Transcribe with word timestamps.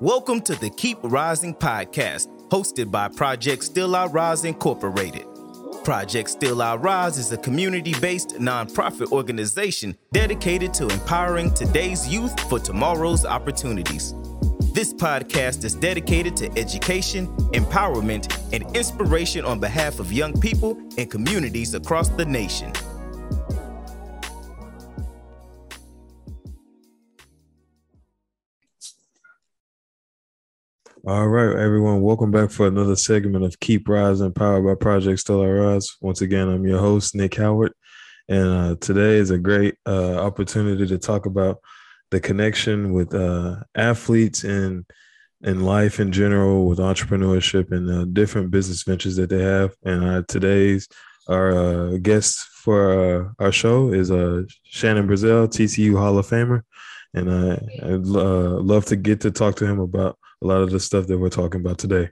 Welcome 0.00 0.40
to 0.42 0.54
the 0.54 0.70
Keep 0.70 0.96
Rising 1.02 1.54
podcast, 1.54 2.28
hosted 2.48 2.90
by 2.90 3.08
Project 3.08 3.62
Still 3.62 3.94
I 3.94 4.06
Rise 4.06 4.46
Incorporated. 4.46 5.26
Project 5.84 6.30
Still 6.30 6.62
I 6.62 6.76
Rise 6.76 7.18
is 7.18 7.30
a 7.32 7.36
community 7.36 7.92
based 8.00 8.36
nonprofit 8.36 9.12
organization 9.12 9.94
dedicated 10.10 10.72
to 10.72 10.88
empowering 10.88 11.52
today's 11.52 12.08
youth 12.08 12.40
for 12.48 12.58
tomorrow's 12.58 13.26
opportunities. 13.26 14.14
This 14.72 14.94
podcast 14.94 15.64
is 15.64 15.74
dedicated 15.74 16.34
to 16.38 16.50
education, 16.58 17.26
empowerment, 17.52 18.34
and 18.54 18.74
inspiration 18.74 19.44
on 19.44 19.60
behalf 19.60 20.00
of 20.00 20.10
young 20.10 20.32
people 20.40 20.78
and 20.96 21.10
communities 21.10 21.74
across 21.74 22.08
the 22.08 22.24
nation. 22.24 22.72
All 31.06 31.28
right, 31.28 31.56
everyone. 31.58 32.02
Welcome 32.02 32.30
back 32.30 32.50
for 32.50 32.66
another 32.66 32.94
segment 32.94 33.42
of 33.42 33.58
Keep 33.60 33.88
Rising, 33.88 34.34
powered 34.34 34.66
by 34.66 34.74
Project 34.74 35.20
Still 35.20 35.40
I 35.40 35.46
Rise. 35.46 35.96
Once 36.02 36.20
again, 36.20 36.50
I'm 36.50 36.66
your 36.66 36.78
host, 36.78 37.14
Nick 37.14 37.36
Howard. 37.36 37.72
And 38.28 38.46
uh, 38.46 38.76
today 38.82 39.16
is 39.16 39.30
a 39.30 39.38
great 39.38 39.76
uh, 39.86 40.16
opportunity 40.16 40.86
to 40.86 40.98
talk 40.98 41.24
about 41.24 41.60
the 42.10 42.20
connection 42.20 42.92
with 42.92 43.14
uh, 43.14 43.56
athletes 43.74 44.44
and 44.44 44.84
in 45.40 45.62
life 45.62 46.00
in 46.00 46.12
general, 46.12 46.66
with 46.66 46.78
entrepreneurship 46.78 47.72
and 47.72 47.90
uh, 47.90 48.04
different 48.12 48.50
business 48.50 48.82
ventures 48.82 49.16
that 49.16 49.30
they 49.30 49.42
have. 49.42 49.74
And 49.82 50.04
uh, 50.04 50.22
today's 50.28 50.86
our 51.30 51.50
uh, 51.52 51.96
guest 51.96 52.40
for 52.40 53.34
our 53.38 53.52
show 53.52 53.90
is 53.90 54.10
Shannon 54.64 55.08
Brazel, 55.08 55.48
TCU 55.48 55.96
Hall 55.96 56.18
of 56.18 56.26
Famer, 56.26 56.60
and 57.14 57.30
I'd 57.30 58.04
love 58.04 58.84
to 58.86 58.96
get 58.96 59.22
to 59.22 59.30
talk 59.30 59.56
to 59.56 59.66
him 59.66 59.80
about 59.80 60.18
a 60.42 60.46
lot 60.46 60.62
of 60.62 60.70
the 60.70 60.80
stuff 60.80 61.06
that 61.06 61.18
we're 61.18 61.28
talking 61.28 61.60
about 61.60 61.78
today. 61.78 62.10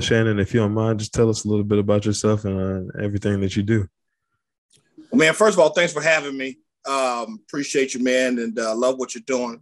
Shannon, 0.00 0.40
if 0.40 0.52
you 0.52 0.60
don't 0.60 0.74
mind, 0.74 0.98
just 0.98 1.14
tell 1.14 1.30
us 1.30 1.44
a 1.44 1.48
little 1.48 1.64
bit 1.64 1.78
about 1.78 2.04
yourself 2.04 2.44
and 2.44 2.90
everything 3.00 3.40
that 3.40 3.56
you 3.56 3.62
do. 3.62 3.88
Well, 5.10 5.18
man, 5.18 5.34
first 5.34 5.54
of 5.54 5.60
all, 5.60 5.70
thanks 5.70 5.92
for 5.92 6.02
having 6.02 6.36
me. 6.36 6.58
Um, 6.86 7.40
appreciate 7.46 7.94
you, 7.94 8.02
man, 8.02 8.38
and 8.38 8.58
uh, 8.58 8.74
love 8.74 8.98
what 8.98 9.14
you're 9.14 9.22
doing. 9.26 9.60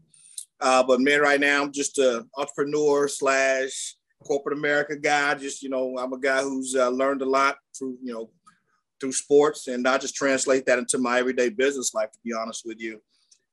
Uh, 0.61 0.83
but 0.83 1.01
man, 1.01 1.21
right 1.21 1.41
now 1.41 1.63
I'm 1.63 1.73
just 1.73 1.99
an 1.99 2.29
entrepreneur 2.37 3.09
slash 3.09 3.97
corporate 4.25 4.57
America 4.57 4.97
guy. 4.97 5.35
Just 5.35 5.63
you 5.63 5.69
know, 5.69 5.97
I'm 5.99 6.13
a 6.13 6.19
guy 6.19 6.43
who's 6.43 6.75
uh, 6.75 6.89
learned 6.89 7.23
a 7.23 7.29
lot 7.29 7.57
through 7.77 7.99
you 8.03 8.13
know 8.13 8.31
through 9.01 9.13
sports, 9.13 9.69
and 9.69 9.87
I 9.87 9.99
just 9.99 10.15
translate 10.15 10.67
that 10.67 10.79
into 10.79 10.99
my 10.99 11.19
everyday 11.19 11.51
business 11.51 11.95
life. 11.95 12.11
To 12.13 12.19
be 12.25 12.33
honest 12.33 12.63
with 12.65 12.81
you, 12.81 13.03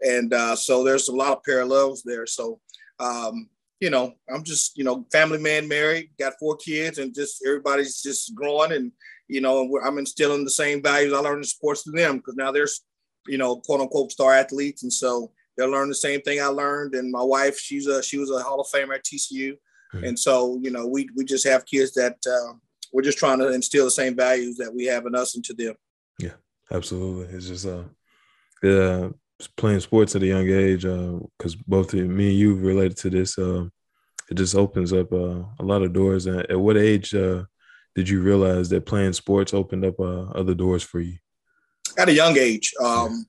and 0.01 0.33
uh, 0.33 0.55
so 0.55 0.83
there's 0.83 1.09
a 1.09 1.15
lot 1.15 1.37
of 1.37 1.43
parallels 1.43 2.03
there. 2.03 2.25
So 2.25 2.59
um, 2.99 3.49
you 3.81 3.89
know, 3.89 4.13
I'm 4.33 4.43
just 4.43 4.77
you 4.77 4.85
know 4.85 5.05
family 5.11 5.39
man, 5.39 5.67
married, 5.67 6.11
got 6.17 6.39
four 6.39 6.55
kids, 6.55 6.97
and 6.97 7.13
just 7.13 7.43
everybody's 7.45 8.01
just 8.01 8.33
growing 8.33 8.71
and 8.71 8.91
you 9.27 9.39
know, 9.39 9.79
I'm 9.81 9.97
instilling 9.97 10.43
the 10.43 10.49
same 10.49 10.83
values 10.83 11.13
I 11.13 11.19
learned 11.19 11.37
in 11.37 11.43
sports 11.45 11.83
to 11.83 11.91
them 11.91 12.17
because 12.17 12.35
now 12.35 12.51
there's 12.51 12.81
you 13.27 13.37
know, 13.37 13.57
quote 13.57 13.81
unquote 13.81 14.11
star 14.11 14.33
athletes. 14.33 14.83
And 14.83 14.91
so 14.91 15.31
they'll 15.57 15.69
learn 15.69 15.89
the 15.89 15.95
same 15.95 16.21
thing 16.21 16.41
I 16.41 16.47
learned. 16.47 16.95
And 16.95 17.11
my 17.11 17.23
wife, 17.23 17.57
she's 17.59 17.87
a, 17.87 18.01
she 18.01 18.17
was 18.17 18.31
a 18.31 18.41
Hall 18.41 18.59
of 18.59 18.67
Famer 18.67 18.95
at 18.95 19.05
TCU. 19.05 19.53
Mm-hmm. 19.93 20.03
And 20.03 20.19
so, 20.19 20.59
you 20.61 20.71
know, 20.71 20.87
we, 20.87 21.09
we 21.15 21.25
just 21.25 21.47
have 21.47 21.65
kids 21.65 21.93
that 21.93 22.17
uh, 22.27 22.53
we're 22.91 23.01
just 23.01 23.17
trying 23.17 23.39
to 23.39 23.51
instill 23.51 23.85
the 23.85 23.91
same 23.91 24.15
values 24.15 24.57
that 24.57 24.73
we 24.73 24.85
have 24.85 25.05
in 25.05 25.15
us 25.15 25.35
into 25.35 25.53
them. 25.53 25.75
Yeah, 26.17 26.33
absolutely. 26.71 27.35
It's 27.35 27.47
just, 27.47 27.65
uh, 27.65 27.83
yeah, 28.63 29.09
playing 29.47 29.79
sports 29.79 30.15
at 30.15 30.23
a 30.23 30.27
young 30.27 30.49
age, 30.49 30.81
because 30.81 31.55
uh, 31.55 31.63
both 31.67 31.93
me 31.93 32.29
and 32.29 32.37
you 32.37 32.55
related 32.55 32.97
to 32.97 33.09
this, 33.09 33.37
uh, 33.37 33.65
it 34.29 34.35
just 34.35 34.55
opens 34.55 34.93
up 34.93 35.11
uh, 35.11 35.43
a 35.59 35.63
lot 35.63 35.81
of 35.81 35.93
doors. 35.93 36.25
And 36.25 36.39
at 36.49 36.59
what 36.59 36.77
age 36.77 37.13
uh, 37.13 37.43
did 37.95 38.07
you 38.07 38.21
realize 38.21 38.69
that 38.69 38.85
playing 38.85 39.13
sports 39.13 39.53
opened 39.53 39.85
up 39.85 39.99
uh, 39.99 40.23
other 40.31 40.53
doors 40.53 40.83
for 40.83 40.99
you? 40.99 41.17
at 41.97 42.09
a 42.09 42.13
young 42.13 42.37
age. 42.37 42.73
Um, 42.81 43.25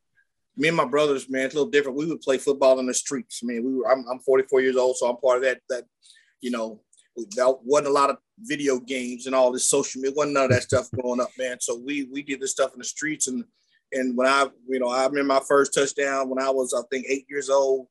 me 0.56 0.68
and 0.68 0.76
my 0.76 0.84
brothers, 0.84 1.28
man, 1.30 1.46
it's 1.46 1.54
a 1.54 1.58
little 1.58 1.70
different. 1.70 1.96
We 1.96 2.06
would 2.06 2.20
play 2.20 2.38
football 2.38 2.78
in 2.78 2.86
the 2.86 2.94
streets. 2.94 3.40
I 3.42 3.46
mean, 3.46 3.64
we 3.64 3.74
were. 3.74 3.90
I'm, 3.90 4.04
I'm 4.10 4.18
44 4.20 4.60
years 4.60 4.76
old, 4.76 4.96
so 4.96 5.08
I'm 5.08 5.16
part 5.16 5.38
of 5.38 5.44
that. 5.44 5.60
That, 5.70 5.84
you 6.40 6.50
know, 6.50 6.80
there 7.36 7.46
wasn't 7.64 7.88
a 7.88 7.92
lot 7.92 8.10
of 8.10 8.18
video 8.38 8.78
games 8.78 9.26
and 9.26 9.34
all 9.34 9.52
this 9.52 9.68
social 9.68 10.00
media. 10.00 10.14
Wasn't 10.16 10.34
none 10.34 10.44
of 10.44 10.50
that 10.50 10.62
stuff 10.62 10.90
growing 10.94 11.20
up, 11.20 11.30
man. 11.38 11.58
So 11.60 11.78
we 11.78 12.04
we 12.04 12.22
did 12.22 12.40
this 12.40 12.50
stuff 12.50 12.72
in 12.74 12.78
the 12.78 12.84
streets, 12.84 13.28
and 13.28 13.44
and 13.92 14.16
when 14.16 14.26
I, 14.26 14.46
you 14.68 14.78
know, 14.78 14.88
I 14.88 15.04
remember 15.06 15.34
my 15.34 15.40
first 15.46 15.74
touchdown 15.74 16.28
when 16.28 16.42
I 16.42 16.50
was, 16.50 16.74
I 16.74 16.82
think, 16.90 17.06
eight 17.08 17.26
years 17.28 17.50
old. 17.50 17.88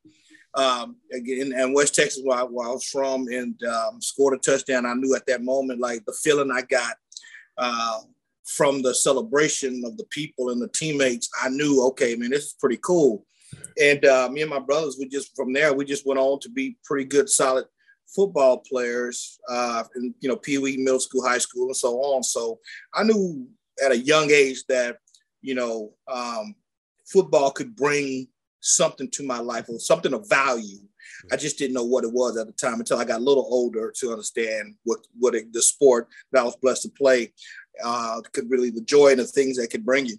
Um, 0.54 0.98
again, 1.14 1.54
in 1.54 1.74
West 1.74 1.96
Texas, 1.96 2.22
where 2.24 2.40
I, 2.40 2.44
where 2.44 2.68
I 2.68 2.72
was 2.72 2.84
from, 2.84 3.28
and 3.28 3.56
um, 3.64 4.02
scored 4.02 4.34
a 4.34 4.38
touchdown. 4.38 4.86
I 4.86 4.94
knew 4.94 5.16
at 5.16 5.26
that 5.28 5.44
moment, 5.44 5.80
like 5.80 6.04
the 6.06 6.14
feeling 6.24 6.52
I 6.52 6.62
got. 6.62 6.96
Uh, 7.58 8.00
from 8.46 8.82
the 8.82 8.94
celebration 8.94 9.82
of 9.86 9.96
the 9.98 10.04
people 10.06 10.50
and 10.50 10.62
the 10.62 10.68
teammates, 10.70 11.30
I 11.42 11.50
knew, 11.50 11.86
okay, 11.88 12.16
man, 12.16 12.32
this 12.32 12.46
is 12.48 12.56
pretty 12.60 12.80
cool. 12.84 13.26
And 13.82 14.04
uh, 14.06 14.30
me 14.30 14.42
and 14.42 14.50
my 14.50 14.60
brothers, 14.60 14.98
we 15.00 15.08
just 15.08 15.36
from 15.36 15.54
there, 15.54 15.74
we 15.74 15.86
just 15.86 16.06
went 16.06 16.20
on 16.20 16.40
to 16.42 16.50
be 16.50 16.78
pretty 16.84 17.06
good, 17.06 17.30
solid 17.30 17.66
football 18.14 18.58
players, 18.58 19.40
uh, 19.50 19.84
in 19.96 20.14
you 20.20 20.30
know, 20.30 20.36
Pee 20.36 20.58
Wee, 20.58 20.78
middle 20.78 21.00
school, 21.00 21.26
high 21.26 21.38
school, 21.38 21.68
and 21.68 21.76
so 21.76 21.96
on. 22.00 22.24
So 22.24 22.60
I 22.94 23.04
knew 23.04 23.48
at 23.84 23.92
a 23.92 23.98
young 23.98 24.30
age 24.32 24.64
that 24.68 24.98
you 25.42 25.56
know 25.56 25.94
um, 26.08 26.56
football 27.06 27.52
could 27.52 27.76
bring 27.76 28.28
something 28.62 29.10
to 29.12 29.24
my 29.24 29.40
life 29.40 29.66
or 29.70 29.80
something 29.80 30.14
of 30.14 30.30
value. 30.30 30.80
I 31.32 31.36
just 31.36 31.58
didn't 31.58 31.74
know 31.74 31.84
what 31.84 32.04
it 32.04 32.12
was 32.12 32.38
at 32.38 32.48
the 32.48 32.54
time 32.54 32.80
until 32.80 32.98
I 32.98 33.06
got 33.06 33.20
a 33.20 33.24
little 33.24 33.48
older 33.50 33.92
to 33.98 34.12
understand 34.12 34.76
what 34.84 35.00
what 35.18 35.36
it, 35.36 35.52
the 35.52 35.62
sport 35.62 36.08
that 36.32 36.42
I 36.42 36.44
was 36.44 36.56
blessed 36.56 36.84
to 36.84 36.90
play 36.90 37.34
uh, 37.84 38.22
could 38.32 38.50
really 38.50 38.70
the 38.70 38.82
joy 38.82 39.10
and 39.10 39.20
the 39.20 39.26
things 39.26 39.58
that 39.58 39.70
could 39.70 39.86
bring 39.86 40.06
you. 40.06 40.18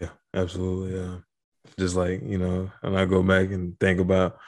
Yeah, 0.00 0.10
absolutely. 0.32 0.98
Yeah, 0.98 1.18
just 1.78 1.96
like 1.96 2.22
you 2.22 2.38
know, 2.38 2.70
and 2.82 2.98
I 2.98 3.04
go 3.04 3.22
back 3.22 3.50
and 3.50 3.78
think 3.78 4.00
about 4.00 4.38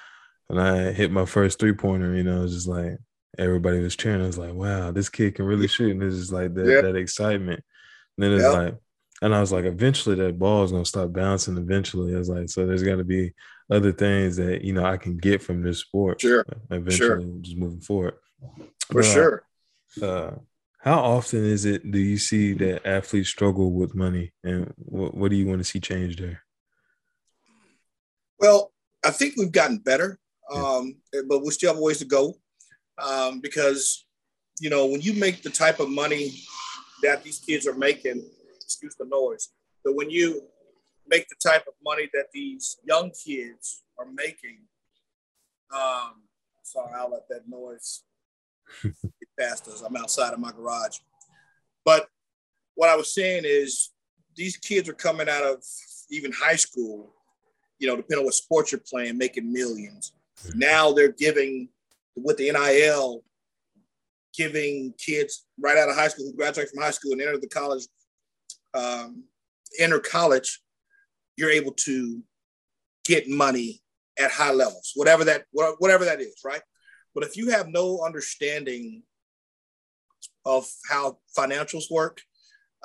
when 0.49 0.59
I 0.59 0.93
hit 0.93 1.11
my 1.11 1.25
first 1.25 1.59
three 1.59 1.75
pointer. 1.75 2.15
You 2.15 2.25
know, 2.25 2.45
it's 2.45 2.55
just 2.55 2.69
like 2.69 2.99
everybody 3.39 3.81
was 3.81 3.97
cheering. 3.97 4.23
I 4.23 4.27
was 4.27 4.39
like, 4.39 4.55
wow, 4.55 4.91
this 4.91 5.09
kid 5.09 5.35
can 5.35 5.45
really 5.45 5.69
shoot, 5.69 5.91
and 5.91 6.03
it's 6.03 6.17
just 6.17 6.33
like 6.33 6.55
that 6.55 6.67
yeah. 6.67 6.81
that 6.81 6.97
excitement. 6.97 7.63
And 8.17 8.25
then 8.25 8.33
it's 8.33 8.43
yeah. 8.43 8.49
like, 8.49 8.75
and 9.23 9.35
I 9.35 9.41
was 9.41 9.53
like, 9.53 9.65
eventually 9.65 10.17
that 10.17 10.39
ball 10.39 10.65
is 10.65 10.73
gonna 10.73 10.85
stop 10.85 11.13
bouncing. 11.13 11.57
Eventually, 11.57 12.15
I 12.15 12.19
was 12.19 12.29
like, 12.29 12.49
so 12.49 12.67
there's 12.67 12.83
got 12.83 12.97
to 12.97 13.05
be 13.05 13.33
other 13.71 13.93
things 13.93 14.37
that 14.37 14.63
you 14.63 14.73
know 14.73 14.85
I 14.85 14.97
can 14.97 15.17
get 15.17 15.43
from 15.43 15.63
this 15.63 15.81
sport. 15.81 16.21
Sure. 16.21 16.45
Eventually, 16.71 17.25
sure. 17.25 17.39
just 17.41 17.57
moving 17.57 17.81
forward. 17.81 18.15
For 18.91 19.03
sure. 19.03 19.43
Uh, 20.01 20.33
how 20.79 21.01
often 21.01 21.45
is 21.45 21.65
it 21.65 21.91
do 21.91 21.99
you 21.99 22.19
see 22.19 22.53
that 22.55 22.87
athletes 22.87 23.29
struggle 23.29 23.73
with 23.73 23.95
money, 23.95 24.33
and 24.45 24.73
what, 24.77 25.15
what 25.15 25.31
do 25.31 25.37
you 25.37 25.47
want 25.47 25.59
to 25.59 25.65
see 25.65 25.81
change 25.81 26.17
there? 26.17 26.43
Well, 28.39 28.73
I 29.05 29.11
think 29.11 29.35
we've 29.37 29.51
gotten 29.51 29.79
better, 29.79 30.19
um, 30.53 30.97
but 31.29 31.43
we 31.43 31.51
still 31.51 31.73
have 31.73 31.79
a 31.79 31.83
ways 31.83 31.99
to 31.99 32.05
go 32.05 32.35
um, 33.03 33.41
because 33.41 34.05
you 34.61 34.71
know 34.71 34.87
when 34.87 35.01
you 35.01 35.15
make 35.15 35.43
the 35.43 35.51
type 35.51 35.81
of 35.81 35.89
money 35.89 36.35
that 37.03 37.25
these 37.25 37.39
kids 37.39 37.67
are 37.67 37.75
making, 37.75 38.25
excuse 38.67 38.97
the 38.97 39.07
noise, 39.07 39.51
but 39.85 39.95
when 39.95 40.11
you 40.11 40.43
make 41.09 41.29
the 41.29 41.37
type 41.37 41.65
of 41.69 41.75
money 41.85 42.11
that 42.13 42.27
these 42.33 42.79
young 42.85 43.11
kids 43.11 43.85
are 43.99 44.07
making, 44.13 44.59
um, 45.73 46.23
sorry, 46.63 46.93
I'll 46.97 47.11
let 47.11 47.29
that 47.29 47.49
noise 47.49 48.03
get 48.83 48.93
past 49.39 49.69
us. 49.69 49.83
I'm 49.83 49.97
outside 49.97 50.33
of 50.33 50.41
my 50.41 50.51
garage. 50.51 50.99
But 51.85 52.09
what 52.75 52.91
I 52.91 52.97
was 52.97 53.15
saying 53.15 53.43
is 53.45 53.91
these 54.35 54.57
kids 54.57 54.89
are 54.89 54.95
coming 54.95 55.29
out 55.29 55.45
of 55.45 55.63
even 56.11 56.33
high 56.33 56.57
school, 56.57 57.15
you 57.79 57.87
know, 57.87 57.97
depending 57.97 58.19
on 58.19 58.25
what 58.25 58.35
sport 58.35 58.73
you're 58.73 58.81
playing, 58.81 59.17
making 59.17 59.55
1000000s 59.55 60.11
mm-hmm. 60.43 60.59
Now 60.59 60.93
they're 60.93 61.13
giving 61.13 61.69
with 62.17 62.37
the 62.37 62.51
NIL, 62.51 63.23
giving 64.37 64.93
kids 64.99 65.47
right 65.59 65.79
out 65.79 65.89
of 65.89 65.95
high 65.95 66.09
school 66.09 66.27
who 66.27 66.37
graduate 66.37 66.69
from 66.69 66.83
high 66.83 66.91
school 66.91 67.13
and 67.13 67.21
enter 67.21 67.39
the 67.39 67.49
college, 67.49 67.87
um, 68.75 69.25
enter 69.79 69.99
college, 69.99 70.61
you're 71.37 71.51
able 71.51 71.73
to 71.73 72.23
get 73.05 73.29
money 73.29 73.83
at 74.19 74.31
high 74.31 74.53
levels, 74.53 74.93
whatever 74.95 75.25
that 75.25 75.45
whatever 75.53 76.05
that 76.05 76.21
is, 76.21 76.41
right? 76.45 76.63
But 77.15 77.25
if 77.25 77.37
you 77.37 77.51
have 77.51 77.69
no 77.69 78.01
understanding 78.05 79.03
of 80.45 80.67
how 80.89 81.19
financials 81.37 81.91
work, 81.91 82.21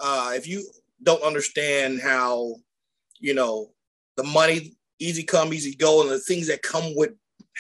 uh, 0.01 0.31
if 0.36 0.48
you 0.48 0.66
don't 1.04 1.24
understand 1.24 2.01
how, 2.01 2.56
you 3.19 3.33
know, 3.33 3.72
the 4.18 4.24
money 4.24 4.74
easy 5.00 5.24
come, 5.24 5.54
easy 5.54 5.75
go, 5.75 6.01
and 6.01 6.12
the 6.12 6.19
things 6.19 6.48
that 6.48 6.62
come 6.62 6.95
with 6.95 7.12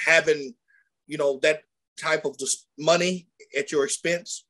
having, 0.05 0.53
you 1.07 1.17
know, 1.17 1.39
that 1.41 1.61
type 1.99 2.25
of 2.25 2.35
money 2.77 3.27
at 3.57 3.71
your 3.71 3.83
expense, 3.83 4.45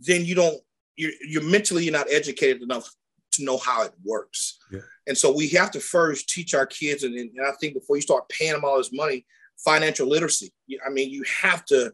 then 0.00 0.24
you 0.24 0.34
don't. 0.34 0.60
You're, 1.00 1.12
you're 1.26 1.42
mentally 1.42 1.84
you're 1.84 1.92
not 1.92 2.10
educated 2.10 2.62
enough 2.62 2.88
to 3.32 3.44
know 3.44 3.58
how 3.58 3.84
it 3.84 3.92
works. 4.04 4.58
Yeah. 4.70 4.80
And 5.06 5.16
so 5.16 5.32
we 5.34 5.48
have 5.50 5.70
to 5.72 5.80
first 5.80 6.28
teach 6.28 6.54
our 6.54 6.66
kids, 6.66 7.04
and, 7.04 7.14
and 7.14 7.30
I 7.46 7.52
think 7.60 7.74
before 7.74 7.96
you 7.96 8.02
start 8.02 8.28
paying 8.28 8.52
them 8.52 8.64
all 8.64 8.76
this 8.76 8.92
money, 8.92 9.24
financial 9.64 10.08
literacy. 10.08 10.52
I 10.86 10.90
mean, 10.90 11.10
you 11.10 11.22
have 11.42 11.64
to 11.66 11.92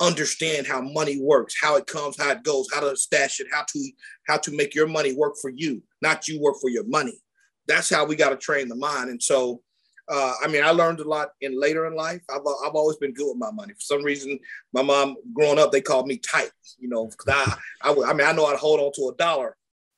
understand 0.00 0.66
how 0.66 0.80
money 0.80 1.20
works, 1.20 1.54
how 1.60 1.76
it 1.76 1.86
comes, 1.86 2.20
how 2.20 2.30
it 2.30 2.42
goes, 2.42 2.66
how 2.72 2.80
to 2.80 2.96
stash 2.96 3.40
it, 3.40 3.46
how 3.52 3.64
to 3.72 3.90
how 4.26 4.36
to 4.38 4.56
make 4.56 4.74
your 4.74 4.86
money 4.86 5.14
work 5.14 5.34
for 5.40 5.50
you, 5.50 5.82
not 6.02 6.26
you 6.28 6.40
work 6.40 6.56
for 6.60 6.70
your 6.70 6.86
money. 6.86 7.18
That's 7.66 7.88
how 7.88 8.04
we 8.04 8.16
got 8.16 8.30
to 8.30 8.36
train 8.36 8.68
the 8.68 8.76
mind. 8.76 9.10
And 9.10 9.22
so, 9.22 9.62
uh, 10.08 10.34
I 10.42 10.48
mean, 10.48 10.62
I 10.62 10.70
learned 10.70 11.00
a 11.00 11.08
lot 11.08 11.30
in 11.40 11.58
later 11.58 11.86
in 11.86 11.94
life. 11.94 12.22
I've 12.30 12.42
I've 12.64 12.74
always 12.74 12.96
been 12.96 13.14
good 13.14 13.28
with 13.28 13.38
my 13.38 13.50
money. 13.50 13.72
For 13.72 13.80
some 13.80 14.02
reason, 14.02 14.38
my 14.72 14.82
mom 14.82 15.16
growing 15.32 15.58
up, 15.58 15.72
they 15.72 15.80
called 15.80 16.06
me 16.06 16.18
tight. 16.18 16.50
You 16.78 16.88
know, 16.88 17.06
because 17.06 17.58
I, 17.82 17.90
I 17.90 18.10
I 18.10 18.12
mean, 18.12 18.26
I 18.26 18.32
know 18.32 18.46
I'd 18.46 18.58
hold 18.58 18.80
on 18.80 18.92
to 18.96 19.12
a 19.12 19.16
dollar. 19.16 19.56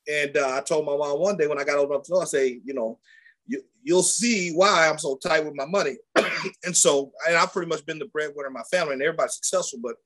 And 0.09 0.37
uh, 0.37 0.57
I 0.57 0.61
told 0.61 0.87
my 0.87 0.97
mom 0.97 1.19
one 1.19 1.37
day 1.37 1.49
when 1.49 1.59
I 1.59 1.65
got 1.65 1.79
old 1.79 1.91
enough 1.91 2.05
to 2.05 2.13
know, 2.13 2.21
I 2.21 2.27
say, 2.27 2.61
you 2.65 2.75
know, 2.75 3.01
you, 3.49 3.61
you'll 3.83 4.05
see 4.05 4.53
why 4.53 4.89
I'm 4.89 4.99
so 4.99 5.17
tight 5.17 5.45
with 5.45 5.57
my 5.57 5.67
money. 5.67 5.97
and 6.65 6.77
so, 6.77 7.11
and 7.27 7.37
I've 7.37 7.53
pretty 7.53 7.69
much 7.69 7.85
been 7.85 7.99
the 7.99 8.07
breadwinner 8.07 8.47
in 8.47 8.53
my 8.53 8.63
family, 8.71 8.93
and 8.93 9.03
everybody's 9.03 9.35
successful. 9.35 9.81
But 9.83 9.97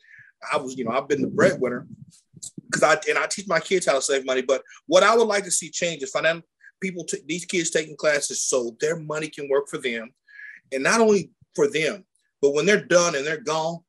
I 0.51 0.57
was, 0.57 0.77
you 0.77 0.87
know, 0.87 0.93
I've 0.93 1.09
been 1.09 1.21
the 1.21 1.29
breadwinner 1.29 1.87
because 2.65 2.83
I 2.83 2.95
and 3.11 3.19
I 3.19 3.27
teach 3.27 3.49
my 3.49 3.61
kids 3.61 3.85
how 3.85 3.95
to 3.95 4.03
save 4.03 4.25
money. 4.25 4.41
But 4.41 4.63
what 4.87 5.03
I 5.03 5.15
would 5.15 5.29
like 5.29 5.45
to 5.45 5.51
see 5.51 5.71
change 5.71 6.03
is 6.03 6.11
financial 6.11 6.45
people, 6.81 7.05
t- 7.05 7.23
these 7.27 7.45
kids 7.45 7.71
taking 7.71 7.97
classes 7.97 8.43
so 8.43 8.77
their 8.81 8.97
money 8.97 9.29
can 9.29 9.49
work 9.49 9.69
for 9.69 9.79
them, 9.79 10.11
and 10.73 10.83
not 10.83 11.01
only 11.01 11.31
for 11.55 11.69
them, 11.69 12.05
but 12.43 12.53
when 12.55 12.67
they're 12.67 12.85
done 12.85 13.15
and 13.15 13.27
they're 13.27 13.41
gone, 13.41 13.81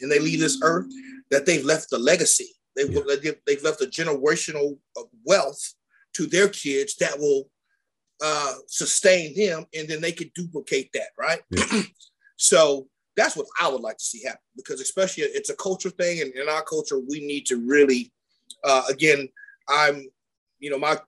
and 0.00 0.10
they 0.10 0.18
leave 0.18 0.40
this 0.40 0.60
earth, 0.62 0.86
that 1.30 1.46
they've 1.46 1.64
left 1.64 1.92
a 1.92 1.98
legacy. 1.98 2.48
They've, 2.76 2.90
yeah. 2.90 3.32
they've 3.46 3.62
left 3.62 3.82
a 3.82 3.86
generational 3.86 4.78
wealth 5.24 5.74
to 6.14 6.26
their 6.26 6.48
kids 6.48 6.94
that 6.96 7.18
will 7.18 7.50
uh, 8.22 8.54
sustain 8.66 9.34
them, 9.36 9.66
and 9.74 9.88
then 9.88 10.00
they 10.00 10.12
could 10.12 10.32
duplicate 10.34 10.90
that, 10.94 11.08
right? 11.18 11.40
Yeah. 11.50 11.82
so 12.36 12.88
that's 13.16 13.36
what 13.36 13.46
I 13.60 13.68
would 13.68 13.80
like 13.80 13.98
to 13.98 14.04
see 14.04 14.22
happen 14.24 14.40
because, 14.56 14.80
especially, 14.80 15.24
it's 15.24 15.50
a 15.50 15.56
culture 15.56 15.90
thing, 15.90 16.20
and 16.20 16.32
in 16.34 16.48
our 16.48 16.62
culture, 16.62 16.98
we 16.98 17.26
need 17.26 17.46
to 17.46 17.56
really, 17.56 18.12
uh, 18.64 18.82
again, 18.88 19.28
I'm, 19.68 20.06
you 20.58 20.70
know, 20.70 20.78
my 20.78 20.98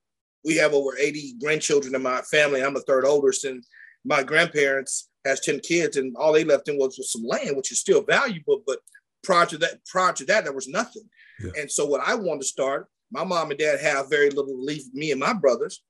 we 0.44 0.56
have 0.56 0.72
over 0.72 0.96
80 0.98 1.34
grandchildren 1.40 1.94
in 1.94 2.02
my 2.02 2.22
family. 2.22 2.62
I'm 2.62 2.74
the 2.74 2.80
third 2.80 3.04
oldest, 3.04 3.44
and 3.44 3.64
my 4.04 4.22
grandparents 4.22 5.08
has 5.24 5.40
10 5.40 5.60
kids, 5.60 5.96
and 5.96 6.16
all 6.16 6.32
they 6.32 6.44
left 6.44 6.68
in 6.68 6.78
was, 6.78 6.96
was 6.96 7.12
some 7.12 7.24
land, 7.24 7.56
which 7.56 7.72
is 7.72 7.80
still 7.80 8.02
valuable. 8.02 8.62
But 8.66 8.78
prior 9.22 9.46
to 9.46 9.58
that, 9.58 9.84
prior 9.86 10.12
to 10.14 10.24
that, 10.26 10.44
there 10.44 10.52
was 10.52 10.68
nothing. 10.68 11.02
Yeah. 11.42 11.50
And 11.60 11.70
so, 11.70 11.86
what 11.86 12.06
I 12.06 12.14
wanted 12.14 12.40
to 12.40 12.46
start, 12.46 12.88
my 13.10 13.24
mom 13.24 13.50
and 13.50 13.58
dad 13.58 13.80
have 13.80 14.08
very 14.08 14.30
little 14.30 14.46
to 14.54 14.62
leave 14.62 14.92
me 14.94 15.10
and 15.10 15.20
my 15.20 15.32
brothers 15.32 15.82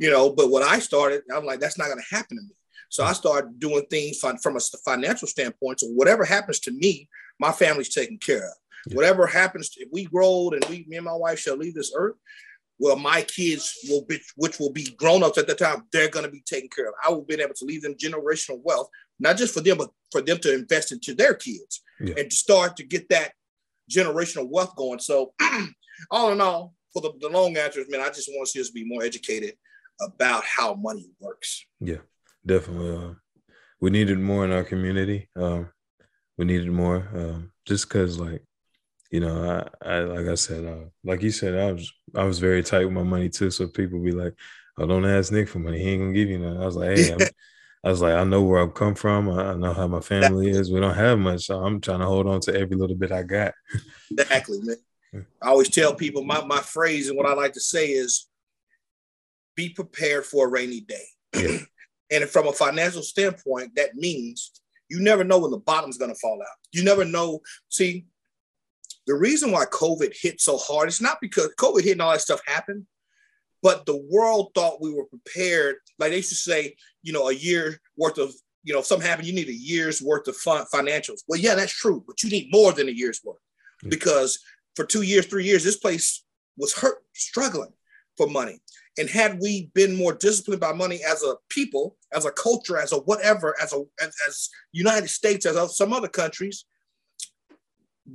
you 0.00 0.10
know. 0.10 0.30
But 0.30 0.50
when 0.50 0.64
I 0.64 0.80
started, 0.80 1.22
I'm 1.32 1.44
like, 1.44 1.60
that's 1.60 1.78
not 1.78 1.86
going 1.86 2.00
to 2.00 2.14
happen 2.16 2.38
to 2.38 2.42
me. 2.42 2.54
So 2.88 3.04
I 3.04 3.12
started 3.12 3.60
doing 3.60 3.86
things 3.88 4.18
from 4.18 4.56
a 4.56 4.60
financial 4.84 5.28
standpoint. 5.28 5.78
So 5.78 5.86
whatever 5.88 6.24
happens 6.24 6.58
to 6.60 6.72
me, 6.72 7.08
my 7.38 7.52
family's 7.52 7.94
taken 7.94 8.18
care 8.18 8.48
of. 8.48 8.54
Yeah. 8.88 8.96
Whatever 8.96 9.28
happens, 9.28 9.70
if 9.76 9.88
we 9.92 10.06
grow 10.06 10.26
old 10.26 10.54
and 10.54 10.64
we, 10.64 10.86
me 10.88 10.96
and 10.96 11.06
my 11.06 11.14
wife 11.14 11.38
shall 11.38 11.56
leave 11.56 11.74
this 11.74 11.92
earth, 11.94 12.16
well, 12.80 12.96
my 12.96 13.20
kids 13.22 13.78
will 13.88 14.06
be, 14.06 14.18
which 14.36 14.58
will 14.58 14.72
be 14.72 14.84
grown 14.96 15.22
ups 15.22 15.36
at 15.36 15.46
the 15.46 15.54
time, 15.54 15.82
they're 15.92 16.08
going 16.08 16.24
to 16.24 16.30
be 16.30 16.42
taken 16.46 16.70
care 16.70 16.88
of. 16.88 16.94
I 17.06 17.10
will 17.10 17.22
be 17.22 17.34
able 17.34 17.54
to 17.54 17.64
leave 17.66 17.82
them 17.82 17.94
generational 17.94 18.58
wealth, 18.64 18.88
not 19.20 19.36
just 19.36 19.52
for 19.52 19.60
them, 19.60 19.76
but 19.76 19.90
for 20.10 20.22
them 20.22 20.38
to 20.38 20.54
invest 20.54 20.90
into 20.90 21.14
their 21.14 21.34
kids 21.34 21.82
yeah. 22.00 22.14
and 22.16 22.30
to 22.30 22.36
start 22.36 22.78
to 22.78 22.82
get 22.82 23.10
that 23.10 23.32
generational 23.90 24.48
wealth 24.48 24.74
going. 24.76 24.98
So, 24.98 25.34
all 26.10 26.32
in 26.32 26.40
all, 26.40 26.74
for 26.94 27.02
the, 27.02 27.12
the 27.20 27.28
long 27.28 27.54
answers, 27.58 27.86
man, 27.90 28.00
I 28.00 28.08
just 28.08 28.30
want 28.32 28.46
to 28.46 28.50
see 28.50 28.60
us 28.62 28.70
be 28.70 28.84
more 28.84 29.02
educated 29.02 29.56
about 30.00 30.42
how 30.44 30.72
money 30.74 31.10
works. 31.20 31.66
Yeah, 31.80 31.98
definitely. 32.46 32.96
Uh, 32.96 33.14
we 33.78 33.90
needed 33.90 34.18
more 34.18 34.46
in 34.46 34.52
our 34.52 34.64
community. 34.64 35.28
Um, 35.36 35.68
we 36.38 36.46
needed 36.46 36.70
more 36.70 37.06
um, 37.14 37.52
just 37.66 37.88
because, 37.88 38.18
like, 38.18 38.42
you 39.10 39.20
know, 39.20 39.66
I, 39.82 39.96
I 39.96 40.00
like 40.00 40.28
I 40.28 40.34
said, 40.34 40.64
uh, 40.64 40.88
like 41.04 41.20
you 41.22 41.30
said, 41.30 41.58
I 41.58 41.72
was 41.72 41.92
I 42.14 42.24
was 42.24 42.38
very 42.38 42.62
tight 42.62 42.84
with 42.84 42.92
my 42.92 43.02
money 43.02 43.28
too. 43.28 43.50
So 43.50 43.66
people 43.66 44.00
be 44.00 44.12
like, 44.12 44.34
"Oh, 44.78 44.86
don't 44.86 45.04
ask 45.04 45.32
Nick 45.32 45.48
for 45.48 45.58
money. 45.58 45.78
He 45.78 45.90
ain't 45.90 46.02
gonna 46.02 46.12
give 46.12 46.28
you 46.28 46.38
none." 46.38 46.56
I 46.56 46.66
was 46.66 46.76
like, 46.76 46.96
"Hey." 46.96 47.16
i 47.82 47.88
was 47.88 48.02
like, 48.02 48.14
I 48.14 48.24
know 48.24 48.42
where 48.42 48.62
I've 48.62 48.74
come 48.74 48.94
from. 48.94 49.30
I 49.30 49.54
know 49.54 49.72
how 49.72 49.86
my 49.86 50.00
family 50.00 50.50
is. 50.50 50.70
We 50.70 50.80
don't 50.80 50.94
have 50.94 51.18
much, 51.18 51.46
so 51.46 51.62
I'm 51.64 51.80
trying 51.80 52.00
to 52.00 52.06
hold 52.06 52.26
on 52.26 52.40
to 52.42 52.54
every 52.54 52.76
little 52.76 52.96
bit 52.96 53.10
I 53.10 53.22
got. 53.22 53.54
exactly, 54.10 54.60
man. 54.62 54.76
I 55.42 55.48
always 55.48 55.70
tell 55.70 55.94
people 55.94 56.22
my, 56.22 56.44
my 56.44 56.60
phrase 56.60 57.08
and 57.08 57.16
what 57.16 57.26
I 57.26 57.32
like 57.32 57.54
to 57.54 57.60
say 57.60 57.88
is 57.88 58.28
be 59.56 59.70
prepared 59.70 60.26
for 60.26 60.46
a 60.46 60.50
rainy 60.50 60.80
day. 60.80 61.04
Yeah. 61.34 61.58
and 62.10 62.28
from 62.28 62.48
a 62.48 62.52
financial 62.52 63.02
standpoint, 63.02 63.74
that 63.76 63.96
means 63.96 64.52
you 64.88 65.00
never 65.00 65.24
know 65.24 65.38
when 65.38 65.50
the 65.50 65.58
bottom's 65.58 65.96
going 65.96 66.12
to 66.12 66.20
fall 66.20 66.40
out. 66.40 66.56
You 66.72 66.84
never 66.84 67.04
know. 67.04 67.40
See, 67.68 68.04
the 69.06 69.14
reason 69.14 69.50
why 69.50 69.64
COVID 69.66 70.14
hit 70.20 70.40
so 70.40 70.56
hard, 70.56 70.88
it's 70.88 71.00
not 71.00 71.18
because 71.20 71.54
COVID 71.58 71.82
hit 71.82 71.92
and 71.92 72.02
all 72.02 72.12
that 72.12 72.20
stuff 72.20 72.40
happened, 72.46 72.86
but 73.62 73.86
the 73.86 73.96
world 74.10 74.50
thought 74.54 74.80
we 74.80 74.92
were 74.92 75.06
prepared. 75.06 75.76
Like 75.98 76.10
they 76.10 76.18
used 76.18 76.28
to 76.30 76.34
say, 76.34 76.76
you 77.02 77.12
know, 77.12 77.28
a 77.28 77.34
year 77.34 77.80
worth 77.96 78.18
of, 78.18 78.32
you 78.62 78.72
know, 78.72 78.80
if 78.80 78.86
something 78.86 79.06
happened, 79.06 79.26
you 79.26 79.34
need 79.34 79.48
a 79.48 79.54
year's 79.54 80.02
worth 80.02 80.28
of 80.28 80.36
fun, 80.36 80.64
financials. 80.72 81.20
Well, 81.26 81.40
yeah, 81.40 81.54
that's 81.54 81.72
true, 81.72 82.04
but 82.06 82.22
you 82.22 82.30
need 82.30 82.48
more 82.52 82.72
than 82.72 82.88
a 82.88 82.92
year's 82.92 83.20
worth 83.24 83.38
yeah. 83.82 83.88
because 83.90 84.38
for 84.76 84.84
two 84.84 85.02
years, 85.02 85.26
three 85.26 85.44
years, 85.44 85.64
this 85.64 85.78
place 85.78 86.24
was 86.56 86.74
hurt, 86.74 86.98
struggling 87.14 87.72
for 88.16 88.26
money. 88.26 88.60
And 88.98 89.08
had 89.08 89.40
we 89.40 89.70
been 89.74 89.96
more 89.96 90.12
disciplined 90.12 90.60
by 90.60 90.72
money 90.72 91.00
as 91.08 91.22
a 91.22 91.36
people, 91.48 91.96
as 92.12 92.26
a 92.26 92.32
culture, 92.32 92.76
as 92.76 92.92
a 92.92 92.98
whatever, 92.98 93.54
as 93.62 93.72
a 93.72 93.82
as, 94.00 94.14
as 94.28 94.48
United 94.72 95.08
States, 95.08 95.46
as 95.46 95.76
some 95.76 95.92
other 95.92 96.08
countries, 96.08 96.66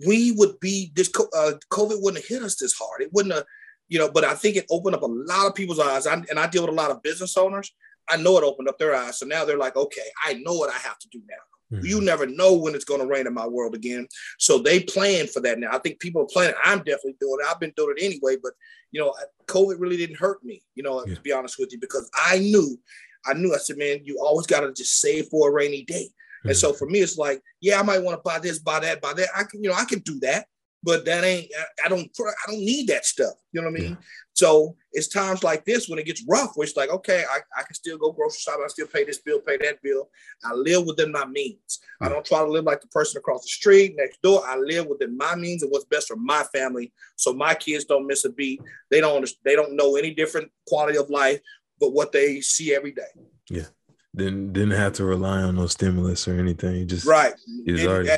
we 0.05 0.31
would 0.33 0.59
be 0.59 0.91
this 0.95 1.09
uh, 1.35 1.53
COVID 1.71 2.01
wouldn't 2.01 2.23
have 2.23 2.27
hit 2.27 2.43
us 2.43 2.55
this 2.55 2.73
hard. 2.73 3.01
It 3.01 3.13
wouldn't 3.13 3.35
have, 3.35 3.45
you 3.87 3.99
know. 3.99 4.11
But 4.11 4.23
I 4.23 4.35
think 4.35 4.55
it 4.55 4.65
opened 4.69 4.95
up 4.95 5.03
a 5.03 5.07
lot 5.07 5.47
of 5.47 5.55
people's 5.55 5.79
eyes. 5.79 6.07
I, 6.07 6.13
and 6.13 6.39
I 6.39 6.47
deal 6.47 6.63
with 6.63 6.71
a 6.71 6.75
lot 6.75 6.91
of 6.91 7.03
business 7.03 7.37
owners. 7.37 7.71
I 8.09 8.17
know 8.17 8.37
it 8.37 8.43
opened 8.43 8.69
up 8.69 8.77
their 8.77 8.95
eyes. 8.95 9.19
So 9.19 9.25
now 9.25 9.45
they're 9.45 9.57
like, 9.57 9.75
okay, 9.75 10.07
I 10.23 10.33
know 10.35 10.53
what 10.53 10.69
I 10.69 10.77
have 10.77 10.99
to 10.99 11.07
do 11.11 11.21
now. 11.27 11.77
Mm-hmm. 11.77 11.85
You 11.85 12.01
never 12.01 12.27
know 12.27 12.53
when 12.53 12.75
it's 12.75 12.85
going 12.85 13.01
to 13.01 13.07
rain 13.07 13.25
in 13.25 13.33
my 13.33 13.47
world 13.47 13.73
again. 13.73 14.07
So 14.37 14.59
they 14.59 14.81
plan 14.81 15.25
for 15.27 15.39
that 15.41 15.59
now. 15.59 15.69
I 15.71 15.79
think 15.79 15.99
people 15.99 16.21
are 16.21 16.27
planning. 16.31 16.55
I'm 16.63 16.79
definitely 16.79 17.15
doing 17.19 17.37
it. 17.41 17.47
I've 17.49 17.59
been 17.59 17.73
doing 17.75 17.95
it 17.97 18.03
anyway, 18.03 18.37
but 18.41 18.53
you 18.91 19.01
know, 19.01 19.13
COVID 19.47 19.79
really 19.79 19.97
didn't 19.97 20.17
hurt 20.17 20.43
me, 20.43 20.61
you 20.75 20.83
know, 20.83 21.03
yeah. 21.05 21.15
to 21.15 21.21
be 21.21 21.31
honest 21.31 21.57
with 21.59 21.71
you, 21.73 21.79
because 21.79 22.09
I 22.15 22.37
knew, 22.37 22.79
I 23.25 23.33
knew, 23.33 23.53
I 23.53 23.57
said, 23.57 23.77
man, 23.77 24.01
you 24.03 24.19
always 24.23 24.45
got 24.45 24.61
to 24.61 24.71
just 24.71 25.01
save 25.01 25.27
for 25.27 25.49
a 25.49 25.51
rainy 25.51 25.83
day. 25.83 26.07
And 26.45 26.57
so 26.57 26.73
for 26.73 26.87
me, 26.87 26.99
it's 26.99 27.17
like, 27.17 27.41
yeah, 27.61 27.79
I 27.79 27.83
might 27.83 28.03
want 28.03 28.17
to 28.17 28.21
buy 28.23 28.39
this, 28.39 28.59
buy 28.59 28.79
that, 28.79 29.01
buy 29.01 29.13
that. 29.13 29.29
I 29.35 29.43
can, 29.43 29.63
you 29.63 29.69
know, 29.69 29.75
I 29.75 29.85
can 29.85 29.99
do 29.99 30.19
that 30.21 30.45
but 30.85 31.03
that 31.03 31.23
ain't 31.23 31.51
I 31.83 31.89
don't 31.89 32.09
I 32.21 32.51
don't 32.51 32.59
need 32.59 32.87
that 32.89 33.05
stuff. 33.05 33.33
You 33.51 33.61
know 33.61 33.71
what 33.71 33.79
I 33.79 33.81
mean? 33.81 33.91
Yeah. 33.91 34.05
So 34.33 34.75
it's 34.91 35.07
times 35.07 35.43
like 35.43 35.65
this 35.65 35.89
when 35.89 35.97
it 35.97 36.05
gets 36.05 36.23
rough, 36.27 36.51
where 36.53 36.65
it's 36.65 36.77
like, 36.77 36.91
okay, 36.91 37.23
I, 37.27 37.39
I 37.57 37.63
can 37.63 37.73
still 37.73 37.97
go 37.97 38.11
grocery 38.11 38.37
shopping, 38.39 38.61
I 38.63 38.67
still 38.67 38.87
pay 38.87 39.03
this 39.03 39.17
bill, 39.17 39.39
pay 39.39 39.57
that 39.57 39.81
bill. 39.81 40.09
I 40.43 40.53
live 40.53 40.85
within 40.85 41.11
my 41.11 41.25
means. 41.25 41.79
I 42.01 42.09
don't 42.09 42.23
try 42.23 42.39
to 42.39 42.51
live 42.51 42.65
like 42.65 42.81
the 42.81 42.87
person 42.89 43.17
across 43.17 43.41
the 43.41 43.49
street 43.49 43.95
next 43.97 44.21
door. 44.21 44.43
I 44.45 44.57
live 44.57 44.85
within 44.85 45.17
my 45.17 45.35
means 45.35 45.63
and 45.63 45.71
what's 45.71 45.85
best 45.85 46.07
for 46.07 46.17
my 46.17 46.43
family. 46.53 46.93
So 47.15 47.33
my 47.33 47.55
kids 47.55 47.85
don't 47.85 48.05
miss 48.05 48.23
a 48.25 48.29
beat. 48.29 48.61
They 48.91 49.01
don't 49.01 49.27
they 49.43 49.55
don't 49.55 49.75
know 49.75 49.95
any 49.95 50.13
different 50.13 50.51
quality 50.67 50.99
of 50.99 51.09
life, 51.09 51.39
but 51.79 51.93
what 51.93 52.11
they 52.11 52.41
see 52.41 52.75
every 52.75 52.91
day. 52.91 53.01
Yeah. 53.49 53.67
Didn't 54.15 54.53
didn't 54.53 54.71
have 54.71 54.93
to 54.93 55.05
rely 55.05 55.41
on 55.41 55.55
no 55.55 55.67
stimulus 55.67 56.27
or 56.27 56.39
anything. 56.39 56.87
Just 56.87 57.05
right. 57.05 57.33
It 57.65 57.85
already 57.85 58.09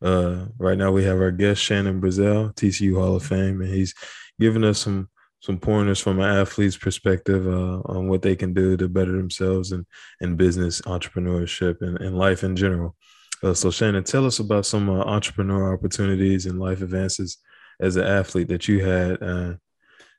Uh, 0.00 0.44
right 0.56 0.78
now 0.78 0.92
we 0.92 1.02
have 1.02 1.20
our 1.20 1.32
guest 1.32 1.60
Shannon 1.60 2.00
Brazel, 2.00 2.54
TCU 2.54 2.94
Hall 2.94 3.16
of 3.16 3.26
Fame, 3.26 3.60
and 3.60 3.74
he's 3.74 3.92
giving 4.38 4.62
us 4.62 4.78
some 4.78 5.08
some 5.40 5.58
pointers 5.58 5.98
from 5.98 6.20
an 6.20 6.30
athlete's 6.30 6.76
perspective 6.76 7.48
uh, 7.48 7.80
on 7.86 8.06
what 8.06 8.22
they 8.22 8.36
can 8.36 8.54
do 8.54 8.76
to 8.76 8.88
better 8.88 9.10
themselves 9.10 9.72
and 9.72 9.84
in 10.20 10.36
business, 10.36 10.80
entrepreneurship, 10.82 11.82
and, 11.82 12.00
and 12.00 12.16
life 12.16 12.44
in 12.44 12.54
general. 12.54 12.94
Uh, 13.42 13.52
so, 13.52 13.68
Shannon, 13.72 14.04
tell 14.04 14.26
us 14.26 14.38
about 14.38 14.64
some 14.64 14.88
uh, 14.88 15.02
entrepreneur 15.02 15.74
opportunities 15.74 16.46
and 16.46 16.60
life 16.60 16.82
advances 16.82 17.38
as 17.80 17.96
an 17.96 18.06
athlete 18.06 18.46
that 18.46 18.68
you 18.68 18.84
had 18.84 19.20
uh, 19.20 19.54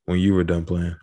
when 0.05 0.19
you 0.19 0.33
were 0.33 0.43
done 0.43 0.65
playing. 0.65 0.95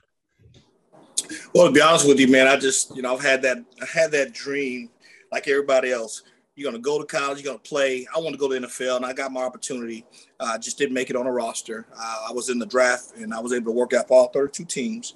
Well, 1.54 1.66
to 1.66 1.72
be 1.72 1.80
honest 1.80 2.06
with 2.06 2.18
you, 2.20 2.28
man, 2.28 2.46
I 2.46 2.56
just 2.56 2.94
you 2.96 3.02
know 3.02 3.14
I've 3.14 3.22
had 3.22 3.42
that 3.42 3.58
I 3.80 3.86
had 3.86 4.10
that 4.12 4.32
dream 4.32 4.90
like 5.30 5.48
everybody 5.48 5.92
else 5.92 6.22
you're 6.58 6.72
to 6.72 6.78
go 6.78 6.98
to 6.98 7.06
college. 7.06 7.40
You're 7.40 7.54
to 7.54 7.60
play. 7.60 8.04
I 8.14 8.18
want 8.18 8.34
to 8.34 8.38
go 8.38 8.48
to 8.48 8.66
NFL, 8.66 8.96
and 8.96 9.06
I 9.06 9.12
got 9.12 9.30
my 9.30 9.42
opportunity. 9.42 10.04
Uh, 10.40 10.48
I 10.50 10.54
uh, 10.56 10.58
just 10.58 10.76
didn't 10.76 10.92
make 10.92 11.08
it 11.08 11.14
on 11.14 11.26
a 11.26 11.32
roster. 11.32 11.86
Uh, 11.96 12.26
I 12.28 12.32
was 12.32 12.48
in 12.50 12.58
the 12.58 12.66
draft, 12.66 13.12
and 13.16 13.32
I 13.32 13.38
was 13.38 13.52
able 13.52 13.66
to 13.66 13.78
work 13.78 13.94
out 13.94 14.08
for 14.08 14.18
all 14.18 14.26
32 14.28 14.64
teams, 14.64 15.14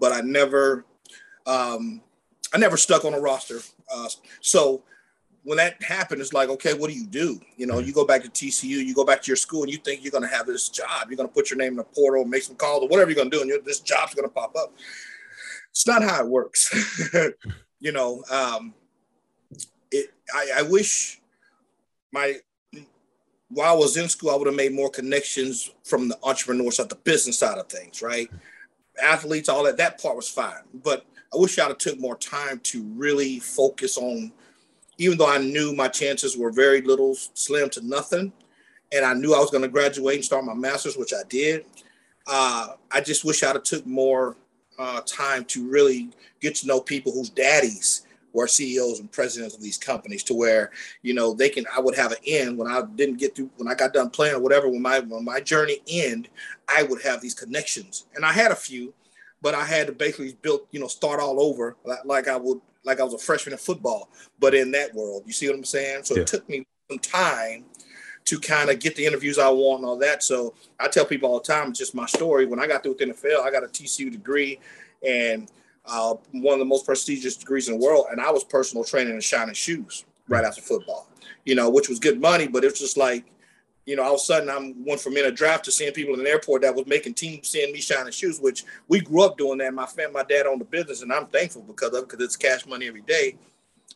but 0.00 0.12
I 0.12 0.20
never, 0.20 0.84
um, 1.46 2.02
I 2.52 2.58
never 2.58 2.76
stuck 2.76 3.04
on 3.04 3.14
a 3.14 3.20
roster. 3.20 3.60
Uh, 3.92 4.08
so 4.40 4.82
when 5.42 5.56
that 5.56 5.82
happened, 5.82 6.20
it's 6.20 6.32
like, 6.32 6.48
okay, 6.50 6.74
what 6.74 6.90
do 6.90 6.96
you 6.96 7.06
do? 7.06 7.40
You 7.56 7.66
know, 7.66 7.78
you 7.78 7.92
go 7.92 8.04
back 8.04 8.22
to 8.22 8.28
TCU, 8.28 8.64
you 8.64 8.94
go 8.94 9.04
back 9.04 9.22
to 9.22 9.26
your 9.28 9.36
school, 9.36 9.62
and 9.62 9.72
you 9.72 9.78
think 9.78 10.02
you're 10.02 10.10
going 10.10 10.28
to 10.28 10.36
have 10.36 10.46
this 10.46 10.68
job. 10.68 11.08
You're 11.08 11.16
going 11.16 11.28
to 11.28 11.34
put 11.34 11.50
your 11.50 11.58
name 11.58 11.72
in 11.72 11.76
the 11.76 11.84
portal, 11.84 12.24
make 12.24 12.42
some 12.42 12.56
calls, 12.56 12.82
or 12.82 12.88
whatever 12.88 13.10
you're 13.10 13.16
going 13.16 13.30
to 13.30 13.36
do, 13.36 13.42
and 13.42 13.64
this 13.64 13.80
job's 13.80 14.14
going 14.14 14.28
to 14.28 14.34
pop 14.34 14.54
up. 14.56 14.74
It's 15.70 15.86
not 15.86 16.02
how 16.02 16.20
it 16.20 16.28
works. 16.28 17.14
you 17.80 17.92
know, 17.92 18.22
um, 18.30 18.74
it, 19.90 20.10
I, 20.34 20.50
I 20.58 20.62
wish 20.62 21.20
my 22.12 22.36
while 23.50 23.74
I 23.74 23.76
was 23.76 23.96
in 23.96 24.08
school, 24.08 24.30
I 24.30 24.36
would 24.36 24.46
have 24.46 24.56
made 24.56 24.72
more 24.72 24.90
connections 24.90 25.70
from 25.82 26.08
the 26.08 26.18
entrepreneur 26.22 26.70
side, 26.70 26.88
the 26.88 26.94
business 26.96 27.38
side 27.38 27.58
of 27.58 27.68
things, 27.68 28.00
right? 28.00 28.30
Athletes, 29.02 29.48
all 29.48 29.64
that, 29.64 29.76
that 29.78 30.00
part 30.00 30.16
was 30.16 30.28
fine. 30.28 30.62
But 30.72 31.04
I 31.34 31.36
wish 31.36 31.58
I'd 31.58 31.68
have 31.68 31.78
took 31.78 31.98
more 31.98 32.16
time 32.16 32.60
to 32.64 32.82
really 32.94 33.40
focus 33.40 33.98
on, 33.98 34.32
even 35.00 35.16
though 35.16 35.30
I 35.30 35.38
knew 35.38 35.74
my 35.74 35.88
chances 35.88 36.36
were 36.36 36.52
very 36.52 36.82
little, 36.82 37.14
slim 37.14 37.70
to 37.70 37.80
nothing, 37.80 38.34
and 38.92 39.02
I 39.02 39.14
knew 39.14 39.34
I 39.34 39.38
was 39.38 39.50
going 39.50 39.62
to 39.62 39.68
graduate 39.68 40.16
and 40.16 40.24
start 40.24 40.44
my 40.44 40.52
master's, 40.52 40.96
which 40.96 41.14
I 41.14 41.22
did. 41.26 41.64
Uh, 42.26 42.74
I 42.90 43.00
just 43.00 43.24
wish 43.24 43.42
I'd 43.42 43.54
have 43.54 43.62
took 43.62 43.86
more 43.86 44.36
uh, 44.78 45.00
time 45.06 45.46
to 45.46 45.66
really 45.66 46.10
get 46.40 46.54
to 46.56 46.66
know 46.66 46.80
people 46.80 47.12
whose 47.12 47.30
daddies 47.30 48.06
were 48.34 48.46
CEOs 48.46 49.00
and 49.00 49.10
presidents 49.10 49.54
of 49.54 49.62
these 49.62 49.78
companies 49.78 50.22
to 50.24 50.34
where, 50.34 50.70
you 51.00 51.14
know, 51.14 51.32
they 51.32 51.48
can, 51.48 51.64
I 51.74 51.80
would 51.80 51.96
have 51.96 52.12
an 52.12 52.18
end 52.26 52.58
when 52.58 52.70
I 52.70 52.82
didn't 52.82 53.18
get 53.18 53.34
through, 53.34 53.50
when 53.56 53.68
I 53.68 53.74
got 53.74 53.94
done 53.94 54.10
playing 54.10 54.34
or 54.34 54.40
whatever, 54.40 54.68
when 54.68 54.82
my, 54.82 55.00
when 55.00 55.24
my 55.24 55.40
journey 55.40 55.78
end, 55.88 56.28
I 56.68 56.82
would 56.82 57.00
have 57.02 57.22
these 57.22 57.34
connections. 57.34 58.04
And 58.14 58.24
I 58.24 58.32
had 58.32 58.52
a 58.52 58.56
few, 58.56 58.92
but 59.40 59.54
I 59.54 59.64
had 59.64 59.86
to 59.86 59.94
basically 59.94 60.36
build, 60.42 60.66
you 60.72 60.78
know, 60.78 60.88
start 60.88 61.20
all 61.20 61.40
over 61.40 61.76
like, 61.84 62.04
like 62.04 62.28
I 62.28 62.36
would, 62.36 62.60
like 62.84 63.00
I 63.00 63.04
was 63.04 63.14
a 63.14 63.18
freshman 63.18 63.52
in 63.52 63.58
football, 63.58 64.10
but 64.38 64.54
in 64.54 64.70
that 64.72 64.94
world, 64.94 65.22
you 65.26 65.32
see 65.32 65.48
what 65.48 65.56
I'm 65.56 65.64
saying? 65.64 66.04
So 66.04 66.14
yeah. 66.14 66.22
it 66.22 66.26
took 66.26 66.48
me 66.48 66.66
some 66.90 66.98
time 66.98 67.64
to 68.26 68.38
kind 68.38 68.70
of 68.70 68.78
get 68.78 68.96
the 68.96 69.04
interviews 69.04 69.38
I 69.38 69.48
want 69.48 69.80
and 69.80 69.88
all 69.88 69.96
that. 69.98 70.22
So 70.22 70.54
I 70.78 70.88
tell 70.88 71.04
people 71.04 71.30
all 71.30 71.40
the 71.40 71.44
time, 71.44 71.70
it's 71.70 71.78
just 71.78 71.94
my 71.94 72.06
story. 72.06 72.46
When 72.46 72.60
I 72.60 72.66
got 72.66 72.82
through 72.82 72.96
with 72.98 73.08
NFL, 73.08 73.42
I 73.42 73.50
got 73.50 73.64
a 73.64 73.66
TCU 73.66 74.10
degree 74.10 74.60
and 75.06 75.50
uh, 75.86 76.14
one 76.32 76.54
of 76.54 76.58
the 76.58 76.64
most 76.64 76.86
prestigious 76.86 77.36
degrees 77.36 77.68
in 77.68 77.78
the 77.78 77.84
world, 77.84 78.06
and 78.10 78.20
I 78.20 78.30
was 78.30 78.44
personal 78.44 78.84
training 78.84 79.14
and 79.14 79.24
shining 79.24 79.54
shoes 79.54 80.04
right 80.28 80.44
after 80.44 80.60
football. 80.60 81.08
You 81.44 81.54
know, 81.54 81.70
which 81.70 81.88
was 81.88 81.98
good 81.98 82.20
money, 82.20 82.46
but 82.46 82.64
it's 82.64 82.78
just 82.78 82.96
like, 82.96 83.24
you 83.86 83.96
know, 83.96 84.02
all 84.02 84.14
of 84.14 84.20
a 84.20 84.24
sudden 84.24 84.48
I'm 84.48 84.84
went 84.84 85.00
from 85.00 85.16
in 85.16 85.24
a 85.26 85.30
draft 85.30 85.64
to 85.64 85.72
seeing 85.72 85.92
people 85.92 86.14
in 86.14 86.22
the 86.22 86.30
airport 86.30 86.62
that 86.62 86.74
was 86.74 86.86
making 86.86 87.14
teams 87.14 87.48
seeing 87.48 87.72
me 87.72 87.80
shining 87.80 88.12
shoes, 88.12 88.38
which 88.40 88.64
we 88.88 89.00
grew 89.00 89.22
up 89.22 89.38
doing 89.38 89.58
that. 89.58 89.74
My 89.74 89.86
family, 89.86 90.12
my 90.12 90.22
dad 90.22 90.46
owned 90.46 90.60
the 90.60 90.66
business, 90.66 91.02
and 91.02 91.12
I'm 91.12 91.26
thankful 91.26 91.62
because 91.62 91.90
of 91.90 92.02
it, 92.04 92.08
because 92.08 92.24
it's 92.24 92.36
cash 92.36 92.66
money 92.66 92.86
every 92.88 93.02
day. 93.02 93.36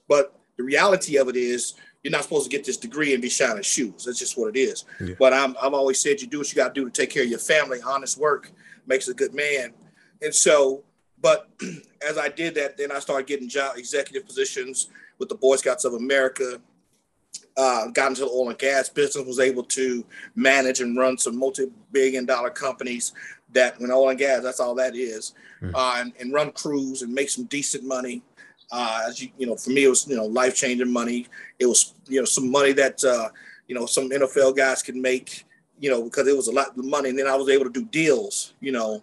But 0.09 0.39
the 0.57 0.65
reality 0.65 1.17
of 1.17 1.29
it 1.29 1.37
is 1.37 1.75
you're 2.03 2.11
not 2.13 2.23
supposed 2.23 2.51
to 2.51 2.57
get 2.57 2.65
this 2.65 2.77
degree 2.77 3.13
and 3.13 3.23
be 3.23 3.29
shining 3.29 3.63
shoes. 3.63 4.05
That's 4.05 4.19
just 4.19 4.37
what 4.39 4.55
it 4.55 4.59
is. 4.59 4.85
Yeah. 5.01 5.15
But 5.19 5.33
I'm 5.33 5.57
I've 5.61 5.75
always 5.75 6.01
said 6.01 6.21
you 6.21 6.27
do 6.27 6.39
what 6.39 6.51
you 6.51 6.57
got 6.57 6.75
to 6.75 6.81
do 6.81 6.85
to 6.85 6.91
take 6.91 7.11
care 7.11 7.23
of 7.23 7.29
your 7.29 7.39
family. 7.39 7.81
Honest 7.85 8.19
work 8.19 8.53
makes 8.87 9.09
a 9.09 9.15
good 9.15 9.35
man. 9.35 9.73
And 10.23 10.35
so 10.35 10.85
but 11.25 11.49
as 12.07 12.19
I 12.19 12.29
did 12.29 12.55
that, 12.57 12.77
then 12.77 12.93
I 12.93 12.99
started 12.99 13.27
getting 13.27 13.49
job 13.49 13.79
executive 13.79 14.27
positions 14.27 14.89
with 15.19 15.31
the 15.31 15.35
Boy 15.35 15.57
Scouts 15.57 15.87
of 15.87 15.95
America. 15.95 16.61
Uh, 17.57 17.87
got 17.89 18.09
into 18.09 18.23
the 18.23 18.31
oil 18.31 18.49
and 18.49 18.59
gas 18.59 18.89
business, 18.89 19.25
was 19.25 19.39
able 19.39 19.63
to 19.63 20.05
manage 20.35 20.81
and 20.81 20.99
run 20.99 21.17
some 21.17 21.39
multi-billion 21.39 22.27
dollar 22.27 22.51
companies 22.51 23.13
that 23.55 23.81
when 23.81 23.91
oil 23.91 24.11
and 24.11 24.19
gas, 24.19 24.43
that's 24.43 24.61
all 24.61 24.75
that 24.75 24.95
is, 24.95 25.35
mm. 25.63 25.71
uh, 25.75 26.01
and, 26.01 26.13
and, 26.21 26.33
run 26.33 26.51
crews 26.53 27.03
and 27.03 27.15
make 27.15 27.31
some 27.31 27.45
decent 27.45 27.85
money. 27.85 28.23
Uh, 28.71 29.05
as 29.09 29.23
you, 29.23 29.29
you 29.39 29.47
know, 29.47 29.57
for 29.57 29.71
me, 29.71 29.85
it 29.85 29.89
was, 29.89 30.07
you 30.09 30.17
know, 30.17 30.25
life-changing 30.27 30.93
money. 30.93 31.27
It 31.59 31.67
was, 31.67 31.95
you 32.07 32.19
know, 32.19 32.25
some 32.25 32.51
money 32.51 32.73
that, 32.73 33.03
uh, 33.05 33.29
you 33.69 33.75
know, 33.75 33.87
some 33.87 34.11
NFL 34.11 34.57
guys 34.57 34.83
can 34.83 35.01
make, 35.01 35.45
you 35.79 35.91
know, 35.91 36.03
because 36.03 36.27
it 36.27 36.37
was 36.37 36.49
a 36.49 36.53
lot 36.53 36.77
of 36.77 36.85
money. 36.85 37.11
And 37.11 37.19
then 37.19 37.29
I 37.29 37.37
was 37.37 37.49
able 37.49 37.65
to 37.65 37.71
do 37.71 37.85
deals, 37.85 38.55
you 38.61 38.73
know, 38.73 39.03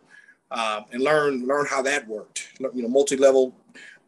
uh, 0.52 0.82
and 0.92 1.02
learn 1.02 1.48
learn 1.48 1.66
how 1.66 1.82
that 1.84 2.08
worked. 2.08 2.50
You 2.60 2.70
know, 2.74 2.90
multi-level, 2.90 3.56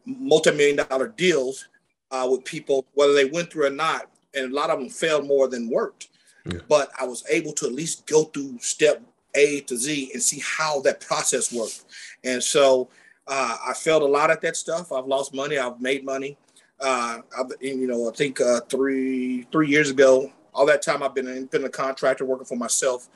multi-million 0.04 0.86
dollar 0.88 1.08
deals 1.08 1.68
uh, 2.10 2.28
with 2.30 2.44
people, 2.44 2.84
whether 2.94 3.14
they 3.14 3.24
went 3.24 3.50
through 3.50 3.66
or 3.66 3.70
not, 3.70 4.10
and 4.34 4.52
a 4.52 4.54
lot 4.54 4.70
of 4.70 4.78
them 4.78 4.88
failed 4.88 5.26
more 5.26 5.48
than 5.48 5.68
worked. 5.68 6.08
Yeah. 6.46 6.60
But 6.68 6.90
I 6.98 7.04
was 7.04 7.24
able 7.30 7.52
to 7.54 7.66
at 7.66 7.72
least 7.72 8.06
go 8.06 8.24
through 8.24 8.58
step 8.60 9.02
A 9.34 9.60
to 9.62 9.76
Z 9.76 10.10
and 10.12 10.22
see 10.22 10.42
how 10.44 10.80
that 10.82 11.00
process 11.00 11.52
worked. 11.52 11.84
And 12.22 12.42
so 12.42 12.88
uh, 13.26 13.56
I 13.66 13.72
failed 13.72 14.02
a 14.02 14.06
lot 14.06 14.30
at 14.30 14.40
that 14.42 14.56
stuff. 14.56 14.92
I've 14.92 15.06
lost 15.06 15.34
money. 15.34 15.58
I've 15.58 15.80
made 15.80 16.04
money. 16.04 16.36
Uh, 16.80 17.18
I've, 17.38 17.50
you 17.60 17.86
know, 17.86 18.08
I 18.08 18.12
think 18.12 18.40
uh, 18.40 18.60
three 18.68 19.46
three 19.52 19.68
years 19.68 19.90
ago, 19.90 20.30
all 20.52 20.66
that 20.66 20.82
time 20.82 21.02
I've 21.02 21.14
been 21.14 21.28
an 21.28 21.36
independent 21.36 21.72
contractor 21.72 22.24
working 22.24 22.46
for 22.46 22.56
myself 22.56 23.08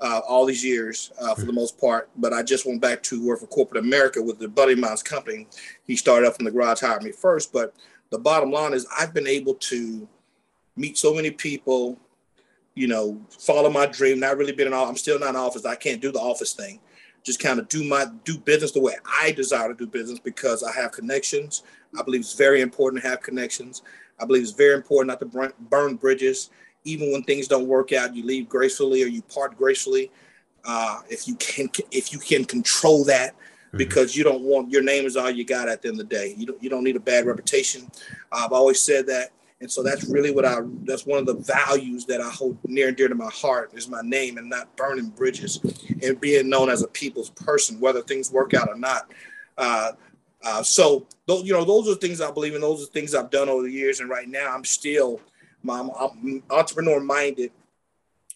uh, 0.00 0.20
all 0.26 0.44
these 0.44 0.64
years 0.64 1.12
uh, 1.20 1.34
for 1.34 1.44
the 1.44 1.52
most 1.52 1.78
part. 1.80 2.08
But 2.16 2.32
I 2.32 2.42
just 2.42 2.66
went 2.66 2.80
back 2.80 3.02
to 3.04 3.24
work 3.24 3.40
for 3.40 3.46
corporate 3.46 3.84
America 3.84 4.20
with 4.22 4.38
the 4.38 4.48
buddy 4.48 4.72
of 4.72 4.80
mine's 4.80 5.02
company. 5.02 5.46
He 5.84 5.96
started 5.96 6.26
up 6.26 6.36
from 6.36 6.44
the 6.44 6.50
garage, 6.50 6.80
hired 6.80 7.02
me 7.02 7.12
first. 7.12 7.52
But 7.52 7.74
the 8.10 8.18
bottom 8.18 8.50
line 8.50 8.74
is 8.74 8.86
I've 8.96 9.14
been 9.14 9.26
able 9.26 9.54
to 9.54 10.08
meet 10.76 10.98
so 10.98 11.14
many 11.14 11.30
people, 11.30 11.98
you 12.74 12.86
know, 12.86 13.20
follow 13.30 13.70
my 13.70 13.86
dream. 13.86 14.20
Not 14.20 14.36
really 14.36 14.52
been 14.52 14.66
in 14.66 14.72
office. 14.72 14.90
I'm 14.90 14.96
still 14.96 15.18
not 15.18 15.30
in 15.30 15.36
office. 15.36 15.64
I 15.64 15.76
can't 15.76 16.00
do 16.00 16.12
the 16.12 16.20
office 16.20 16.52
thing. 16.52 16.80
Just 17.22 17.40
kind 17.40 17.58
of 17.58 17.68
do 17.68 17.84
my 17.84 18.06
do 18.24 18.36
business 18.38 18.72
the 18.72 18.80
way 18.80 18.94
I 19.06 19.32
desire 19.32 19.68
to 19.68 19.74
do 19.74 19.86
business 19.86 20.18
because 20.18 20.62
I 20.62 20.72
have 20.72 20.92
connections. 20.92 21.62
I 21.98 22.02
believe 22.02 22.20
it's 22.20 22.34
very 22.34 22.60
important 22.60 23.02
to 23.02 23.08
have 23.08 23.22
connections. 23.22 23.82
I 24.20 24.26
believe 24.26 24.42
it's 24.42 24.52
very 24.52 24.74
important 24.74 25.08
not 25.08 25.20
to 25.20 25.52
burn 25.70 25.96
bridges 25.96 26.50
even 26.84 27.12
when 27.12 27.22
things 27.22 27.48
don't 27.48 27.66
work 27.66 27.92
out, 27.92 28.14
you 28.14 28.24
leave 28.24 28.48
gracefully 28.48 29.02
or 29.02 29.06
you 29.06 29.22
part 29.22 29.56
gracefully. 29.56 30.10
Uh, 30.64 31.00
if 31.08 31.26
you 31.26 31.34
can, 31.36 31.68
if 31.90 32.12
you 32.12 32.18
can 32.18 32.44
control 32.44 33.04
that, 33.04 33.32
mm-hmm. 33.32 33.78
because 33.78 34.14
you 34.16 34.22
don't 34.24 34.42
want 34.42 34.70
your 34.70 34.82
name 34.82 35.04
is 35.04 35.16
all 35.16 35.30
you 35.30 35.44
got 35.44 35.68
at 35.68 35.82
the 35.82 35.88
end 35.88 36.00
of 36.00 36.08
the 36.08 36.14
day. 36.14 36.34
You 36.36 36.46
don't, 36.46 36.62
you 36.62 36.70
don't 36.70 36.84
need 36.84 36.96
a 36.96 37.00
bad 37.00 37.26
reputation. 37.26 37.90
I've 38.30 38.52
always 38.52 38.80
said 38.80 39.06
that, 39.08 39.30
and 39.64 39.72
so 39.72 39.82
that's 39.82 40.04
really 40.04 40.30
what 40.30 40.44
I. 40.44 40.58
That's 40.82 41.06
one 41.06 41.18
of 41.18 41.24
the 41.24 41.36
values 41.36 42.04
that 42.04 42.20
I 42.20 42.28
hold 42.28 42.58
near 42.66 42.88
and 42.88 42.96
dear 42.98 43.08
to 43.08 43.14
my 43.14 43.30
heart 43.30 43.72
is 43.72 43.88
my 43.88 44.02
name 44.02 44.36
and 44.36 44.50
not 44.50 44.76
burning 44.76 45.08
bridges, 45.08 45.58
and 46.02 46.20
being 46.20 46.50
known 46.50 46.68
as 46.68 46.82
a 46.82 46.88
people's 46.88 47.30
person, 47.30 47.80
whether 47.80 48.02
things 48.02 48.30
work 48.30 48.52
out 48.52 48.68
or 48.68 48.76
not. 48.76 49.10
Uh, 49.56 49.92
uh, 50.44 50.62
so 50.62 51.06
those, 51.26 51.44
you 51.44 51.54
know, 51.54 51.64
those 51.64 51.88
are 51.88 51.94
things 51.94 52.20
I 52.20 52.30
believe 52.30 52.54
in. 52.54 52.60
Those 52.60 52.82
are 52.82 52.90
things 52.90 53.14
I've 53.14 53.30
done 53.30 53.48
over 53.48 53.62
the 53.62 53.72
years, 53.72 54.00
and 54.00 54.10
right 54.10 54.28
now 54.28 54.54
I'm 54.54 54.66
still 54.66 55.18
I'm, 55.66 55.88
I'm 55.98 56.42
entrepreneur 56.50 57.00
minded. 57.00 57.50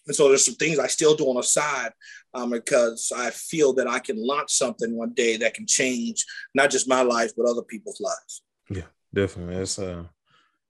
And 0.07 0.15
so 0.15 0.29
there's 0.29 0.45
some 0.45 0.55
things 0.55 0.79
I 0.79 0.87
still 0.87 1.15
do 1.15 1.25
on 1.25 1.35
the 1.35 1.43
side 1.43 1.91
um, 2.33 2.49
because 2.49 3.13
I 3.15 3.29
feel 3.29 3.73
that 3.73 3.87
I 3.87 3.99
can 3.99 4.25
launch 4.25 4.49
something 4.49 4.97
one 4.97 5.13
day 5.13 5.37
that 5.37 5.53
can 5.53 5.67
change 5.67 6.25
not 6.55 6.71
just 6.71 6.89
my 6.89 7.03
life, 7.03 7.33
but 7.37 7.45
other 7.45 7.61
people's 7.61 8.01
lives. 8.01 8.41
Yeah, 8.67 8.87
definitely. 9.13 9.57
That's 9.57 9.77
uh, 9.77 10.05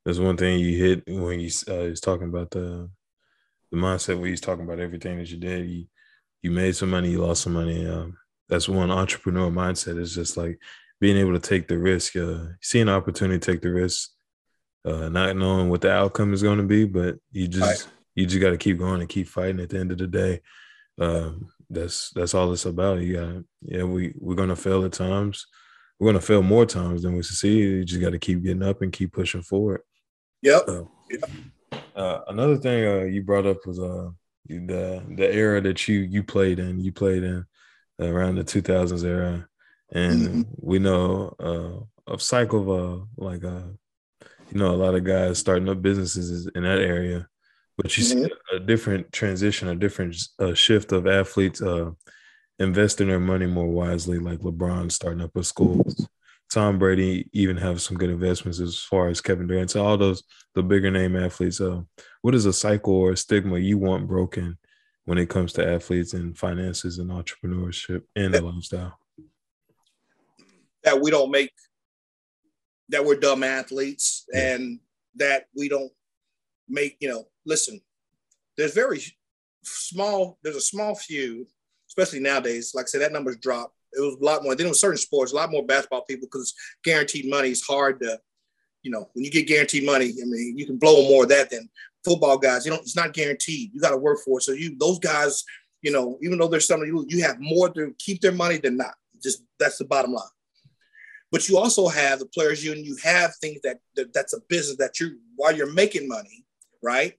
that's 0.10 0.20
one 0.20 0.38
thing 0.38 0.58
you 0.58 0.76
hit 0.76 1.04
when 1.08 1.40
you 1.40 1.52
uh, 1.70 1.90
was 1.90 2.02
talking 2.02 2.28
about 2.28 2.50
the 2.50 2.90
the 3.72 3.78
mindset 3.78 4.20
when 4.20 4.32
he's 4.32 4.42
talking 4.42 4.66
about 4.66 4.80
everything 4.80 5.20
that 5.20 5.30
you 5.30 5.38
did. 5.38 5.70
You 5.70 5.86
you 6.42 6.50
made 6.50 6.76
some 6.76 6.90
money, 6.90 7.12
you 7.12 7.20
lost 7.20 7.44
some 7.44 7.54
money. 7.54 7.86
Um, 7.88 8.18
that's 8.48 8.68
one 8.68 8.90
entrepreneur 8.90 9.52
mindset. 9.52 10.00
Is 10.00 10.16
just 10.16 10.36
like 10.36 10.60
being 11.00 11.16
able 11.16 11.34
to 11.34 11.40
take 11.40 11.68
the 11.68 11.78
risk, 11.78 12.16
uh, 12.16 12.40
see 12.60 12.80
an 12.80 12.90
opportunity, 12.90 13.40
take 13.40 13.62
the 13.62 13.70
risk, 13.70 14.10
uh, 14.84 15.10
not 15.10 15.38
knowing 15.38 15.70
what 15.70 15.82
the 15.82 15.92
outcome 15.92 16.34
is 16.34 16.42
going 16.42 16.58
to 16.58 16.64
be, 16.64 16.86
but 16.86 17.18
you 17.32 17.48
just 17.48 17.86
right. 17.86 17.94
you 18.16 18.26
just 18.26 18.42
got 18.42 18.50
to 18.50 18.58
keep 18.58 18.80
going 18.80 19.02
and 19.02 19.10
keep 19.10 19.28
fighting. 19.28 19.60
At 19.60 19.70
the 19.70 19.78
end 19.78 19.92
of 19.92 20.00
the 20.00 20.08
day, 20.08 20.42
um, 21.00 21.52
that's 21.70 22.10
that's 22.16 22.34
all 22.34 22.52
it's 22.52 22.66
about. 22.66 23.02
You 23.02 23.16
got 23.16 23.44
yeah, 23.62 23.84
we 23.84 24.16
we're 24.18 24.34
gonna 24.34 24.56
fail 24.56 24.86
at 24.86 24.94
times. 24.94 25.46
we're 26.00 26.08
gonna 26.08 26.20
fail 26.20 26.42
more 26.42 26.66
times 26.66 27.04
than 27.04 27.14
we 27.14 27.22
succeed. 27.22 27.60
You 27.60 27.86
just 27.86 28.02
got 28.02 28.10
to 28.12 28.20
keep 28.20 28.42
getting 28.42 28.64
up 28.64 28.82
and 28.82 28.92
keep 28.92 29.14
pushing 29.14 29.44
forward. 29.44 29.82
Yep. 30.42 30.64
So, 30.66 30.90
uh, 31.96 32.22
another 32.28 32.58
thing 32.58 32.86
uh, 32.86 33.04
you 33.04 33.24
brought 33.24 33.46
up 33.46 33.66
was 33.66 33.80
uh, 33.80 34.10
the 34.48 35.04
the 35.16 35.34
era 35.34 35.62
that 35.62 35.88
you 35.88 36.00
you 36.00 36.24
played 36.24 36.60
in. 36.60 36.80
You 36.80 36.92
played 36.92 37.24
in 37.24 37.46
around 38.00 38.36
the 38.36 38.44
2000s 38.44 39.04
era, 39.04 39.48
and 39.92 40.22
mm-hmm. 40.22 40.42
we 40.58 40.80
know 40.80 41.36
uh, 41.40 42.12
of 42.12 42.22
cycle 42.22 42.62
of 42.62 42.70
uh, 42.70 43.06
like 43.18 43.44
uh, 43.44 43.68
you 44.52 44.60
know 44.60 44.74
a 44.74 44.78
lot 44.78 44.96
of 44.96 45.04
guys 45.04 45.38
starting 45.38 45.70
up 45.70 45.82
businesses 45.82 46.50
in 46.56 46.64
that 46.64 46.80
area, 46.80 47.28
but 47.78 47.96
you 47.98 48.04
mm-hmm. 48.04 48.26
see 48.26 48.32
a 48.56 48.60
different 48.60 49.12
transition, 49.12 49.68
a 49.68 49.76
different 49.76 50.16
uh, 50.40 50.54
shift 50.54 50.92
of 50.92 51.08
athletes 51.08 51.62
uh, 51.62 51.92
investing 52.60 53.08
their 53.08 53.20
money 53.20 53.46
more 53.46 53.68
wisely, 53.68 54.20
like 54.20 54.40
LeBron 54.40 54.92
starting 54.92 55.22
up 55.22 55.36
a 55.36 55.44
school. 55.44 55.86
Tom 56.50 56.80
Brady 56.80 57.30
even 57.32 57.58
have 57.58 57.82
some 57.82 57.98
good 57.98 58.10
investments 58.10 58.60
as 58.60 58.80
far 58.80 59.08
as 59.08 59.22
Kevin 59.22 59.48
Durant. 59.48 59.72
So 59.72 59.86
all 59.86 59.98
those 59.98 60.24
the 60.56 60.64
bigger 60.64 60.90
name 60.90 61.16
athletes. 61.16 61.62
Uh, 61.62 61.82
what 62.22 62.36
is 62.36 62.46
a 62.46 62.54
cycle 62.54 62.94
or 62.94 63.12
a 63.12 63.18
stigma 63.18 63.60
you 63.60 63.78
want 63.78 64.08
broken 64.08 64.58
when 65.06 65.18
it 65.18 65.30
comes 65.30 65.54
to 65.54 65.68
athletes 65.68 66.14
and 66.14 66.38
finances 66.38 66.98
and 66.98 67.12
entrepreneurship 67.12 68.02
and 68.16 68.34
the 68.34 68.42
lifestyle? 68.42 68.98
That 70.84 71.02
we 71.02 71.12
don't 71.12 71.30
make 71.30 71.52
that 72.90 73.06
we're 73.06 73.16
dumb 73.16 73.44
athletes 73.44 74.26
yeah. 74.34 74.56
and 74.56 74.80
that 75.16 75.46
we 75.56 75.70
don't 75.70 75.92
make, 76.68 76.98
you 77.00 77.10
know, 77.10 77.26
listen, 77.46 77.80
there's 78.58 78.74
very 78.74 79.00
small, 79.64 80.40
there's 80.44 80.56
a 80.56 80.62
small 80.62 80.96
few, 80.96 81.46
especially 81.88 82.20
nowadays, 82.20 82.74
like 82.74 82.86
I 82.86 82.88
said, 82.88 83.02
that 83.02 83.12
number's 83.12 83.38
dropped 83.38 83.76
it 83.94 84.02
was 84.02 84.16
a 84.22 84.24
lot 84.24 84.44
more. 84.44 84.56
Then 84.56 84.68
with 84.68 84.78
certain 84.78 84.98
sports, 84.98 85.32
a 85.32 85.36
lot 85.36 85.52
more 85.52 85.66
basketball 85.66 86.04
people 86.04 86.28
because 86.32 86.54
guaranteed 86.84 87.30
money 87.30 87.50
is 87.50 87.64
hard 87.64 88.00
to, 88.02 88.20
you 88.84 88.92
know, 88.92 89.10
when 89.14 89.26
you 89.26 89.32
get 89.32 89.48
guaranteed 89.48 89.86
money, 89.86 90.06
I 90.06 90.26
mean, 90.26 90.58
you 90.58 90.66
can 90.66 90.78
blow 90.78 91.08
more 91.08 91.24
of 91.24 91.30
that 91.30 91.50
than 91.50 91.70
football 92.04 92.38
guys. 92.38 92.66
You 92.66 92.72
know, 92.72 92.78
it's 92.78 92.96
not 92.96 93.14
guaranteed. 93.14 93.72
You 93.74 93.82
got 93.82 93.92
to 93.92 93.98
work 93.98 94.20
for 94.24 94.40
it. 94.40 94.44
So 94.44 94.52
you, 94.52 94.78
those 94.78 95.00
guys, 95.00 95.44
you 95.82 95.92
know, 95.92 96.18
even 96.22 96.38
though 96.38 96.48
there's 96.48 96.68
some 96.68 96.82
you, 96.82 97.06
you 97.08 97.24
have 97.24 97.40
more 97.40 97.70
to 97.70 97.94
keep 97.98 98.22
their 98.22 98.32
money 98.32 98.58
than 98.58 98.78
not. 98.78 98.96
Just 99.22 99.44
that's 99.60 99.78
the 99.78 99.86
bottom 99.86 100.14
line. 100.14 100.24
But 101.32 101.48
you 101.48 101.58
also 101.58 101.88
have 101.88 102.20
the 102.20 102.26
players 102.26 102.64
union. 102.64 102.86
You 102.86 102.98
have 103.04 103.36
things 103.36 103.60
that, 103.64 103.80
that 103.96 104.14
that's 104.14 104.34
a 104.34 104.40
business 104.50 104.78
that 104.78 105.00
you 105.00 105.20
while 105.36 105.56
you're 105.56 105.72
making 105.72 106.08
money, 106.08 106.46
right? 106.82 107.14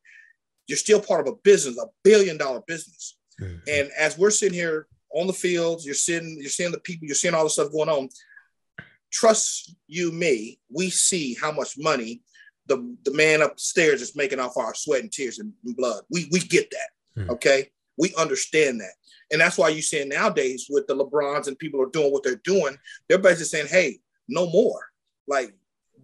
You're 0.66 0.78
still 0.78 1.00
part 1.00 1.26
of 1.26 1.32
a 1.32 1.36
business, 1.44 1.78
a 1.78 1.86
billion 2.02 2.36
dollar 2.36 2.62
business. 2.66 3.16
Mm-hmm. 3.40 3.56
And 3.68 3.90
as 3.98 4.18
we're 4.18 4.30
sitting 4.30 4.54
here 4.54 4.86
on 5.14 5.26
the 5.26 5.32
fields, 5.32 5.84
you're 5.84 5.94
seeing, 5.94 6.38
you're 6.40 6.50
seeing 6.50 6.72
the 6.72 6.80
people, 6.80 7.06
you're 7.06 7.14
seeing 7.14 7.34
all 7.34 7.44
the 7.44 7.50
stuff 7.50 7.72
going 7.72 7.88
on. 7.88 8.08
Trust 9.10 9.74
you, 9.88 10.12
me, 10.12 10.60
we 10.72 10.90
see 10.90 11.34
how 11.34 11.50
much 11.50 11.76
money 11.76 12.22
the, 12.70 12.96
the 13.04 13.12
man 13.12 13.42
upstairs 13.42 14.00
is 14.00 14.14
making 14.14 14.38
off 14.38 14.56
our 14.56 14.74
sweat 14.74 15.02
and 15.02 15.10
tears 15.10 15.40
and, 15.40 15.52
blood. 15.76 16.02
We 16.10 16.28
we 16.30 16.38
get 16.38 16.70
that. 16.70 17.22
Hmm. 17.22 17.30
Okay. 17.30 17.70
We 17.98 18.14
understand 18.16 18.80
that. 18.80 18.92
And 19.32 19.40
that's 19.40 19.58
why 19.58 19.68
you're 19.68 19.82
see 19.82 20.04
nowadays 20.04 20.66
with 20.70 20.86
the 20.86 20.94
LeBrons 20.94 21.48
and 21.48 21.58
people 21.58 21.82
are 21.82 21.90
doing 21.90 22.12
what 22.12 22.22
they're 22.22 22.40
doing, 22.44 22.76
they're 23.08 23.18
basically 23.18 23.46
saying, 23.46 23.66
hey, 23.66 23.98
no 24.28 24.48
more. 24.50 24.80
Like 25.26 25.54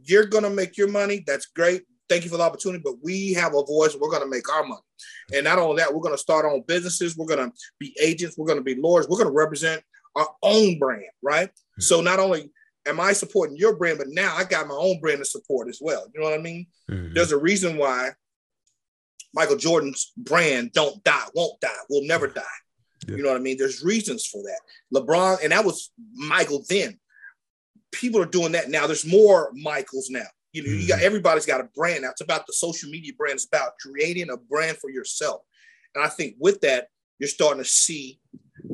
you're 0.03 0.27
gonna 0.27 0.51
make 0.51 0.77
your 0.77 0.89
money. 0.89 1.23
That's 1.25 1.47
great 1.47 1.85
thank 2.09 2.25
you 2.25 2.31
for 2.31 2.37
the 2.37 2.43
opportunity, 2.43 2.83
but 2.85 2.95
we 3.03 3.33
have 3.35 3.55
a 3.55 3.65
voice. 3.65 3.97
We're 3.99 4.11
going 4.11 4.23
to 4.23 4.29
make 4.29 4.49
our 4.53 4.63
money. 4.63 4.81
And 5.35 5.45
not 5.45 5.59
only 5.59 5.77
that, 5.77 5.93
we're 5.93 6.01
going 6.01 6.15
to 6.15 6.19
start 6.19 6.45
our 6.45 6.53
own 6.53 6.65
businesses. 6.67 7.17
We're 7.17 7.27
going 7.27 7.51
to 7.51 7.57
be 7.79 7.97
agents. 8.01 8.37
We're 8.39 8.47
going 8.47 8.59
to 8.59 8.65
be 8.65 8.81
lawyers. 8.81 9.09
We're 9.09 9.19
going 9.19 9.29
to 9.29 9.37
represent 9.37 9.83
our 10.15 10.29
own 10.43 10.79
brand, 10.79 11.05
right? 11.23 11.49
Mm-hmm. 11.49 11.83
So 11.83 12.01
not 12.01 12.19
only 12.19 12.51
am 12.87 13.01
I 13.01 13.13
supporting 13.13 13.57
your 13.57 13.77
brand, 13.77 13.99
but 13.99 14.09
now 14.09 14.35
I 14.37 14.45
got 14.45 14.69
my 14.69 14.75
own 14.75 15.01
brand 15.01 15.19
to 15.19 15.25
support 15.25 15.69
as 15.69 15.79
well. 15.81 16.07
You 16.15 16.21
know 16.21 16.29
what 16.29 16.39
I 16.39 16.43
mean? 16.43 16.67
Mm-hmm. 16.91 17.15
There's 17.15 17.33
a 17.33 17.39
reason 17.39 17.77
why 17.77 18.11
Michael 19.35 19.57
Jordan's 19.57 20.13
brand 20.17 20.73
don't 20.73 21.03
die, 21.05 21.25
won't 21.35 21.61
die, 21.61 21.69
will 21.91 22.07
never 22.07 22.27
die. 22.27 22.43
Yeah. 23.07 23.17
You 23.17 23.23
know 23.23 23.31
what 23.31 23.39
I 23.39 23.43
mean? 23.43 23.59
There's 23.59 23.85
reasons 23.85 24.27
for 24.27 24.43
that. 24.43 24.61
LeBron, 24.95 25.43
and 25.43 25.53
that 25.53 25.65
was 25.65 25.93
Michael 26.15 26.65
then. 26.69 26.99
People 27.93 28.21
are 28.21 28.27
doing 28.27 28.53
that 28.53 28.71
now. 28.71 28.87
There's 28.87 29.07
more 29.07 29.53
Michaels 29.55 30.11
now. 30.11 30.27
You 30.57 30.63
know, 30.63 30.71
mm-hmm. 30.71 30.81
you 30.81 30.89
got 30.89 30.97
mm-hmm. 30.97 31.07
everybody's 31.07 31.45
got 31.45 31.61
a 31.61 31.69
brand 31.75 32.03
now. 32.03 32.11
It's 32.11 32.23
about 32.23 32.47
the 32.47 32.55
social 32.55 32.89
media 32.89 33.13
brand. 33.17 33.35
It's 33.35 33.45
about 33.45 33.73
creating 33.79 34.31
a 34.31 34.39
brand 34.39 34.79
for 34.79 34.89
yourself. 34.89 35.43
And 35.95 36.03
I 36.03 36.09
think 36.09 36.37
with 36.41 36.63
that, 36.63 36.89
you're 37.19 37.29
starting 37.29 37.63
to 37.63 37.69
see 37.69 38.21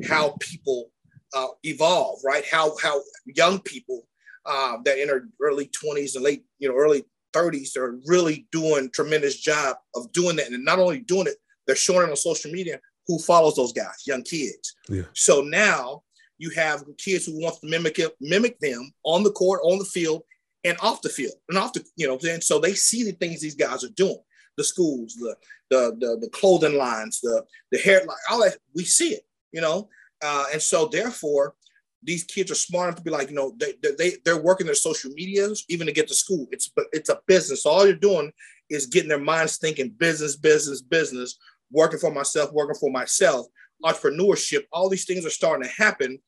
how 0.07 0.37
people 0.39 0.91
uh, 1.35 1.47
evolve, 1.63 2.19
right? 2.23 2.45
How 2.49 2.77
how 2.81 3.01
young 3.25 3.59
people 3.59 4.07
uh, 4.45 4.77
that 4.85 4.97
in 4.97 5.07
their 5.07 5.27
early 5.41 5.69
20s 5.83 6.15
and 6.15 6.23
late, 6.23 6.45
you 6.57 6.69
know, 6.69 6.75
early 6.75 7.03
30s 7.33 7.75
are 7.75 7.99
really 8.05 8.47
doing 8.53 8.89
tremendous 8.93 9.37
job 9.37 9.75
of 9.95 10.09
doing 10.13 10.37
that. 10.37 10.47
And 10.47 10.63
not 10.63 10.79
only 10.79 10.99
doing 10.99 11.27
it, 11.27 11.35
they're 11.67 11.75
showing 11.75 12.07
it 12.07 12.11
on 12.11 12.15
social 12.15 12.51
media 12.51 12.79
who 13.07 13.19
follows 13.19 13.55
those 13.57 13.73
guys, 13.73 14.07
young 14.07 14.23
kids. 14.23 14.73
Yeah. 14.87 15.03
So 15.13 15.41
now 15.41 16.03
you 16.37 16.49
have 16.51 16.85
kids 16.97 17.25
who 17.25 17.41
want 17.41 17.55
to 17.59 17.69
mimic 17.69 17.99
it, 17.99 18.15
mimic 18.21 18.57
them 18.59 18.93
on 19.03 19.23
the 19.23 19.31
court, 19.31 19.59
on 19.63 19.79
the 19.79 19.85
field, 19.85 20.23
and 20.63 20.77
off 20.81 21.01
the 21.01 21.09
field 21.09 21.33
and 21.49 21.57
off 21.57 21.73
the, 21.73 21.83
you 21.95 22.07
know, 22.07 22.17
and 22.29 22.43
so 22.43 22.59
they 22.59 22.73
see 22.73 23.03
the 23.03 23.11
things 23.11 23.41
these 23.41 23.55
guys 23.55 23.83
are 23.83 23.89
doing. 23.89 24.19
The 24.55 24.63
schools, 24.63 25.15
the 25.15 25.35
the 25.71 25.97
the, 25.99 26.17
the 26.21 26.29
clothing 26.29 26.77
lines, 26.77 27.19
the 27.21 27.43
the 27.71 27.79
hair, 27.79 28.03
like 28.05 28.17
all 28.29 28.43
that, 28.43 28.57
we 28.75 28.83
see 28.83 29.09
it, 29.09 29.25
you 29.51 29.61
know. 29.61 29.89
Uh, 30.21 30.45
and 30.53 30.61
so 30.61 30.85
therefore, 30.85 31.55
these 32.03 32.23
kids 32.23 32.51
are 32.51 32.55
smart 32.55 32.87
enough 32.87 32.97
to 32.97 33.03
be 33.03 33.09
like, 33.09 33.29
you 33.29 33.35
know, 33.35 33.55
they, 33.57 33.73
they 33.97 34.13
they're 34.23 34.41
working 34.41 34.65
their 34.65 34.75
social 34.75 35.11
medias 35.11 35.65
even 35.69 35.87
to 35.87 35.93
get 35.93 36.07
to 36.07 36.13
school. 36.13 36.47
It's 36.51 36.71
it's 36.91 37.09
a 37.09 37.19
business. 37.27 37.65
All 37.65 37.85
you're 37.85 37.95
doing 37.95 38.31
is 38.69 38.85
getting 38.85 39.09
their 39.09 39.19
minds 39.19 39.57
thinking 39.57 39.89
business, 39.89 40.35
business, 40.35 40.81
business, 40.81 41.37
working 41.71 41.99
for 41.99 42.11
myself, 42.11 42.51
working 42.53 42.79
for 42.79 42.91
myself, 42.91 43.47
entrepreneurship. 43.83 44.65
All 44.71 44.89
these 44.89 45.05
things 45.05 45.25
are 45.25 45.31
starting 45.31 45.67
to 45.67 45.83
happen, 45.83 46.19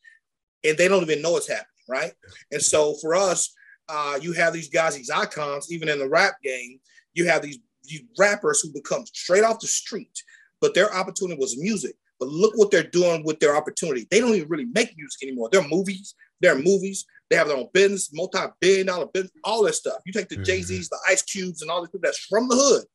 and 0.64 0.78
they 0.78 0.88
don't 0.88 1.04
even 1.04 1.22
know 1.22 1.38
it's 1.38 1.48
happening, 1.48 1.68
right? 1.88 2.14
And 2.52 2.62
so 2.62 2.96
for 2.96 3.16
us, 3.16 3.54
uh, 3.90 4.20
you 4.22 4.34
have 4.34 4.54
these 4.54 4.70
guys, 4.70 4.96
these 4.96 5.10
icons, 5.10 5.72
even 5.72 5.90
in 5.90 6.00
the 6.00 6.10
rap 6.10 6.36
game, 6.44 6.80
you 7.14 7.28
have 7.28 7.42
these, 7.42 7.60
these 7.84 8.04
rappers 8.18 8.62
who 8.62 8.72
become 8.72 9.06
straight 9.06 9.44
off 9.44 9.60
the 9.60 9.68
street, 9.68 10.22
but 10.62 10.74
their 10.74 10.94
opportunity 10.94 11.40
was 11.40 11.58
music. 11.58 11.96
But 12.20 12.30
look 12.30 12.58
what 12.58 12.72
they're 12.72 12.84
doing 12.84 13.24
with 13.26 13.40
their 13.40 13.56
opportunity. 13.56 14.08
They 14.10 14.20
don't 14.22 14.36
even 14.36 14.48
really 14.48 14.66
make 14.66 14.96
music 14.98 15.24
anymore. 15.24 15.50
They're 15.52 15.68
movies. 15.68 16.16
They're 16.40 16.58
movies. 16.58 17.06
They 17.30 17.36
have 17.36 17.48
their 17.48 17.58
own 17.58 17.70
business, 17.74 18.14
multi-billion 18.14 18.88
dollar 18.88 19.08
business, 19.08 19.34
all 19.44 19.64
that 19.64 19.76
stuff. 19.76 19.98
You 20.06 20.14
take 20.14 20.30
the 20.30 20.36
mm-hmm. 20.36 20.44
Jay-Z's, 20.46 20.90
the 20.90 21.00
Ice 21.08 21.24
Cubes, 21.24 21.62
and 21.62 21.72
all 21.72 21.82
these 21.82 21.90
people 21.90 22.02
that's 22.04 22.20
from 22.20 22.48
the 22.48 22.56
hood. 22.56 22.86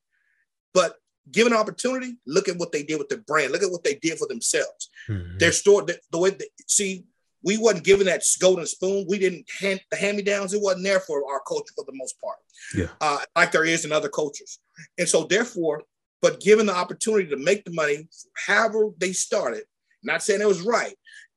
But 0.73 0.97
given 1.31 1.53
opportunity, 1.53 2.17
look 2.27 2.49
at 2.49 2.57
what 2.57 2.73
they 2.73 2.83
did 2.83 2.99
with 2.99 3.09
their 3.09 3.19
brand. 3.19 3.53
Look 3.53 3.63
at 3.63 3.71
what 3.71 3.85
they 3.85 3.95
did 3.97 4.19
for 4.19 4.29
themselves. 4.29 4.89
Mm-hmm. 5.09 5.39
Their 5.39 5.53
store, 5.53 5.83
the, 5.83 5.99
the 6.11 6.19
way 6.19 6.31
they 6.31 6.47
see, 6.67 7.05
we 7.43 7.57
wasn't 7.57 7.85
given 7.85 8.07
that 8.07 8.23
golden 8.41 8.67
spoon. 8.67 9.07
We 9.09 9.19
didn't 9.19 9.47
hand 9.61 9.81
the 9.91 9.97
hand-me-downs. 9.97 10.53
It 10.53 10.61
wasn't 10.61 10.85
there 10.85 11.01
for 11.01 11.23
our 11.31 11.41
culture 11.47 11.73
for 11.75 11.85
the 11.85 11.95
most 11.95 12.21
part. 12.21 12.37
Yeah. 12.75 12.89
Uh, 13.01 13.19
like 13.37 13.53
there 13.53 13.65
is 13.65 13.85
in 13.85 13.93
other 13.93 14.09
cultures. 14.09 14.59
And 14.99 15.09
so 15.09 15.25
therefore, 15.25 15.83
but 16.23 16.41
given 16.41 16.67
the 16.67 16.75
opportunity 16.75 17.29
to 17.31 17.37
make 17.37 17.65
the 17.65 17.73
money, 17.73 18.09
however 18.47 18.91
they 18.99 19.13
started, 19.13 19.65
not 20.03 20.23
saying 20.23 20.43
it 20.43 20.49
was 20.49 20.61
right, 20.61 20.95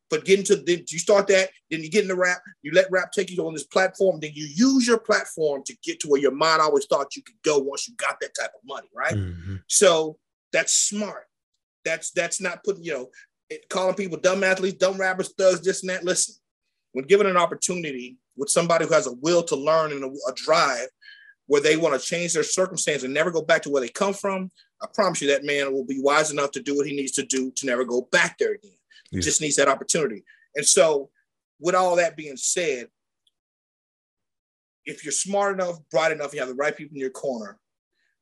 but 0.09 0.25
getting 0.25 0.45
to 0.45 0.57
then 0.57 0.83
you 0.89 0.99
start 0.99 1.27
that, 1.27 1.49
then 1.71 1.81
you 1.81 1.89
get 1.89 2.03
in 2.03 2.09
the 2.09 2.15
rap, 2.15 2.39
you 2.61 2.71
let 2.73 2.91
rap 2.91 3.11
take 3.11 3.31
you 3.31 3.47
on 3.47 3.53
this 3.53 3.63
platform, 3.63 4.19
then 4.19 4.31
you 4.33 4.47
use 4.53 4.85
your 4.85 4.99
platform 4.99 5.63
to 5.65 5.75
get 5.83 5.99
to 6.01 6.07
where 6.07 6.21
your 6.21 6.31
mind 6.31 6.61
always 6.61 6.85
thought 6.85 7.15
you 7.15 7.23
could 7.23 7.41
go 7.43 7.57
once 7.57 7.87
you 7.87 7.95
got 7.95 8.19
that 8.19 8.35
type 8.39 8.51
of 8.53 8.61
money, 8.65 8.89
right? 8.95 9.15
Mm-hmm. 9.15 9.55
So 9.67 10.17
that's 10.51 10.73
smart. 10.73 11.23
That's 11.83 12.11
that's 12.11 12.39
not 12.39 12.63
putting, 12.63 12.83
you 12.83 12.93
know, 12.93 13.09
calling 13.69 13.95
people 13.95 14.17
dumb 14.17 14.43
athletes, 14.43 14.77
dumb 14.77 14.97
rappers, 14.97 15.33
thugs, 15.37 15.61
this 15.61 15.81
and 15.81 15.89
that. 15.89 16.03
Listen, 16.03 16.35
when 16.93 17.05
given 17.05 17.27
an 17.27 17.37
opportunity 17.37 18.17
with 18.35 18.49
somebody 18.49 18.85
who 18.85 18.93
has 18.93 19.07
a 19.07 19.13
will 19.13 19.43
to 19.43 19.55
learn 19.55 19.91
and 19.91 20.03
a, 20.03 20.07
a 20.07 20.33
drive 20.35 20.87
where 21.47 21.61
they 21.61 21.77
want 21.77 21.99
to 21.99 22.05
change 22.05 22.33
their 22.33 22.43
circumstance 22.43 23.03
and 23.03 23.13
never 23.13 23.31
go 23.31 23.41
back 23.41 23.61
to 23.63 23.69
where 23.69 23.81
they 23.81 23.89
come 23.89 24.13
from, 24.13 24.49
I 24.81 24.87
promise 24.93 25.21
you 25.21 25.27
that 25.29 25.43
man 25.43 25.73
will 25.73 25.85
be 25.85 26.01
wise 26.01 26.31
enough 26.31 26.51
to 26.51 26.61
do 26.61 26.75
what 26.75 26.87
he 26.87 26.95
needs 26.95 27.11
to 27.13 27.23
do 27.23 27.51
to 27.51 27.65
never 27.65 27.83
go 27.83 28.07
back 28.11 28.37
there 28.37 28.53
again. 28.53 28.71
Yeah. 29.11 29.21
Just 29.21 29.41
needs 29.41 29.57
that 29.57 29.67
opportunity. 29.67 30.23
And 30.55 30.65
so, 30.65 31.09
with 31.59 31.75
all 31.75 31.95
that 31.97 32.17
being 32.17 32.37
said, 32.37 32.87
if 34.85 35.03
you're 35.03 35.11
smart 35.11 35.53
enough, 35.53 35.77
bright 35.91 36.11
enough, 36.11 36.33
you 36.33 36.39
have 36.39 36.49
the 36.49 36.55
right 36.55 36.75
people 36.75 36.95
in 36.95 37.01
your 37.01 37.09
corner, 37.09 37.57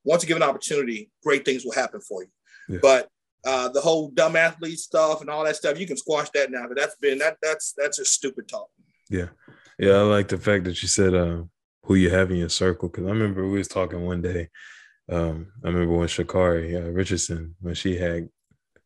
once 0.04 0.22
you 0.22 0.28
give 0.28 0.36
an 0.36 0.42
opportunity, 0.42 1.10
great 1.22 1.44
things 1.44 1.64
will 1.64 1.72
happen 1.72 2.00
for 2.00 2.22
you. 2.22 2.30
Yeah. 2.68 2.78
But 2.82 3.08
uh, 3.44 3.68
the 3.68 3.80
whole 3.80 4.08
dumb 4.10 4.36
athlete 4.36 4.78
stuff 4.78 5.20
and 5.20 5.30
all 5.30 5.44
that 5.44 5.56
stuff, 5.56 5.78
you 5.78 5.86
can 5.86 5.96
squash 5.96 6.30
that 6.30 6.50
now. 6.50 6.66
But 6.68 6.76
that's 6.76 6.96
been 6.96 7.18
that 7.18 7.36
that's 7.42 7.74
that's 7.76 7.98
just 7.98 8.12
stupid 8.12 8.48
talk. 8.48 8.68
Yeah, 9.10 9.28
yeah. 9.78 9.92
I 9.92 10.02
like 10.02 10.28
the 10.28 10.38
fact 10.38 10.64
that 10.64 10.80
you 10.82 10.88
said 10.88 11.14
uh, 11.14 11.42
who 11.84 11.94
you 11.94 12.10
have 12.10 12.30
in 12.30 12.36
your 12.36 12.48
circle 12.48 12.88
because 12.88 13.06
I 13.06 13.10
remember 13.10 13.48
we 13.48 13.58
was 13.58 13.68
talking 13.68 14.04
one 14.04 14.22
day. 14.22 14.48
Um, 15.10 15.48
I 15.64 15.68
remember 15.68 15.96
when 15.96 16.08
Sha'Carri 16.08 16.76
uh, 16.76 16.90
Richardson 16.90 17.56
when 17.60 17.74
she 17.74 17.96
had 17.96 18.28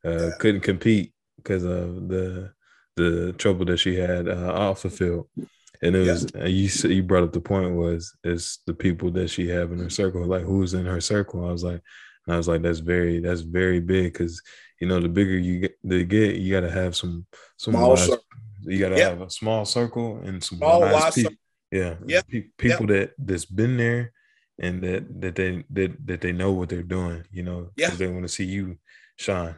uh, 0.05 0.29
yeah. 0.29 0.31
couldn't 0.39 0.63
compete 0.63 1.13
because 1.37 1.65
of 1.65 2.09
the 2.09 2.53
the 2.97 3.35
trouble 3.35 3.67
that 3.67 3.77
she 3.77 3.95
had 3.97 4.29
uh, 4.29 4.53
off 4.55 4.83
the 4.83 4.91
field, 4.91 5.29
And 5.83 5.95
it 5.95 6.09
was 6.09 6.35
uh, 6.35 6.45
you. 6.45 6.69
You 6.89 7.03
brought 7.03 7.25
up 7.25 7.33
the 7.33 7.41
point 7.41 7.73
was 7.73 8.15
it's 8.25 8.61
the 8.67 8.75
people 8.75 9.11
that 9.13 9.29
she 9.29 9.49
have 9.49 9.71
in 9.73 9.79
her 9.79 9.91
circle, 9.91 10.25
like 10.25 10.45
who's 10.45 10.73
in 10.73 10.87
her 10.87 11.01
circle. 11.01 11.47
I 11.47 11.53
was 11.53 11.63
like, 11.63 11.83
and 12.27 12.35
I 12.35 12.37
was 12.37 12.49
like, 12.49 12.63
that's 12.63 12.81
very 12.81 13.21
that's 13.21 13.43
very 13.43 13.81
big 13.81 14.13
because 14.13 14.43
you 14.81 14.89
know 14.89 15.01
the 15.01 15.09
bigger 15.09 15.39
you 15.39 15.61
get, 15.61 15.79
they 15.85 16.05
get, 16.05 16.37
you 16.37 16.53
got 16.53 16.67
to 16.67 16.71
have 16.71 16.97
some 16.97 17.27
some 17.57 17.75
wise, 17.75 18.11
you 18.63 18.79
got 18.79 18.91
to 18.91 18.99
have 18.99 19.21
a 19.21 19.31
small 19.31 19.65
circle 19.65 20.19
and 20.25 20.43
some 20.43 20.59
small 20.59 20.81
wise 20.81 21.15
people. 21.15 21.33
Yeah, 21.71 21.95
yeah, 22.07 22.21
Pe- 22.29 22.49
people 22.57 22.87
that 22.89 23.13
that's 23.19 23.45
been 23.45 23.77
there 23.77 24.13
and 24.59 24.83
that 24.83 25.21
that 25.21 25.35
they 25.35 25.65
that 25.71 26.07
that 26.07 26.21
they 26.21 26.33
know 26.33 26.53
what 26.53 26.69
they're 26.69 26.83
doing. 26.83 27.25
You 27.31 27.43
know, 27.43 27.71
yeah, 27.77 27.91
they 27.91 28.07
want 28.07 28.23
to 28.23 28.29
see 28.29 28.45
you 28.45 28.79
shine. 29.17 29.55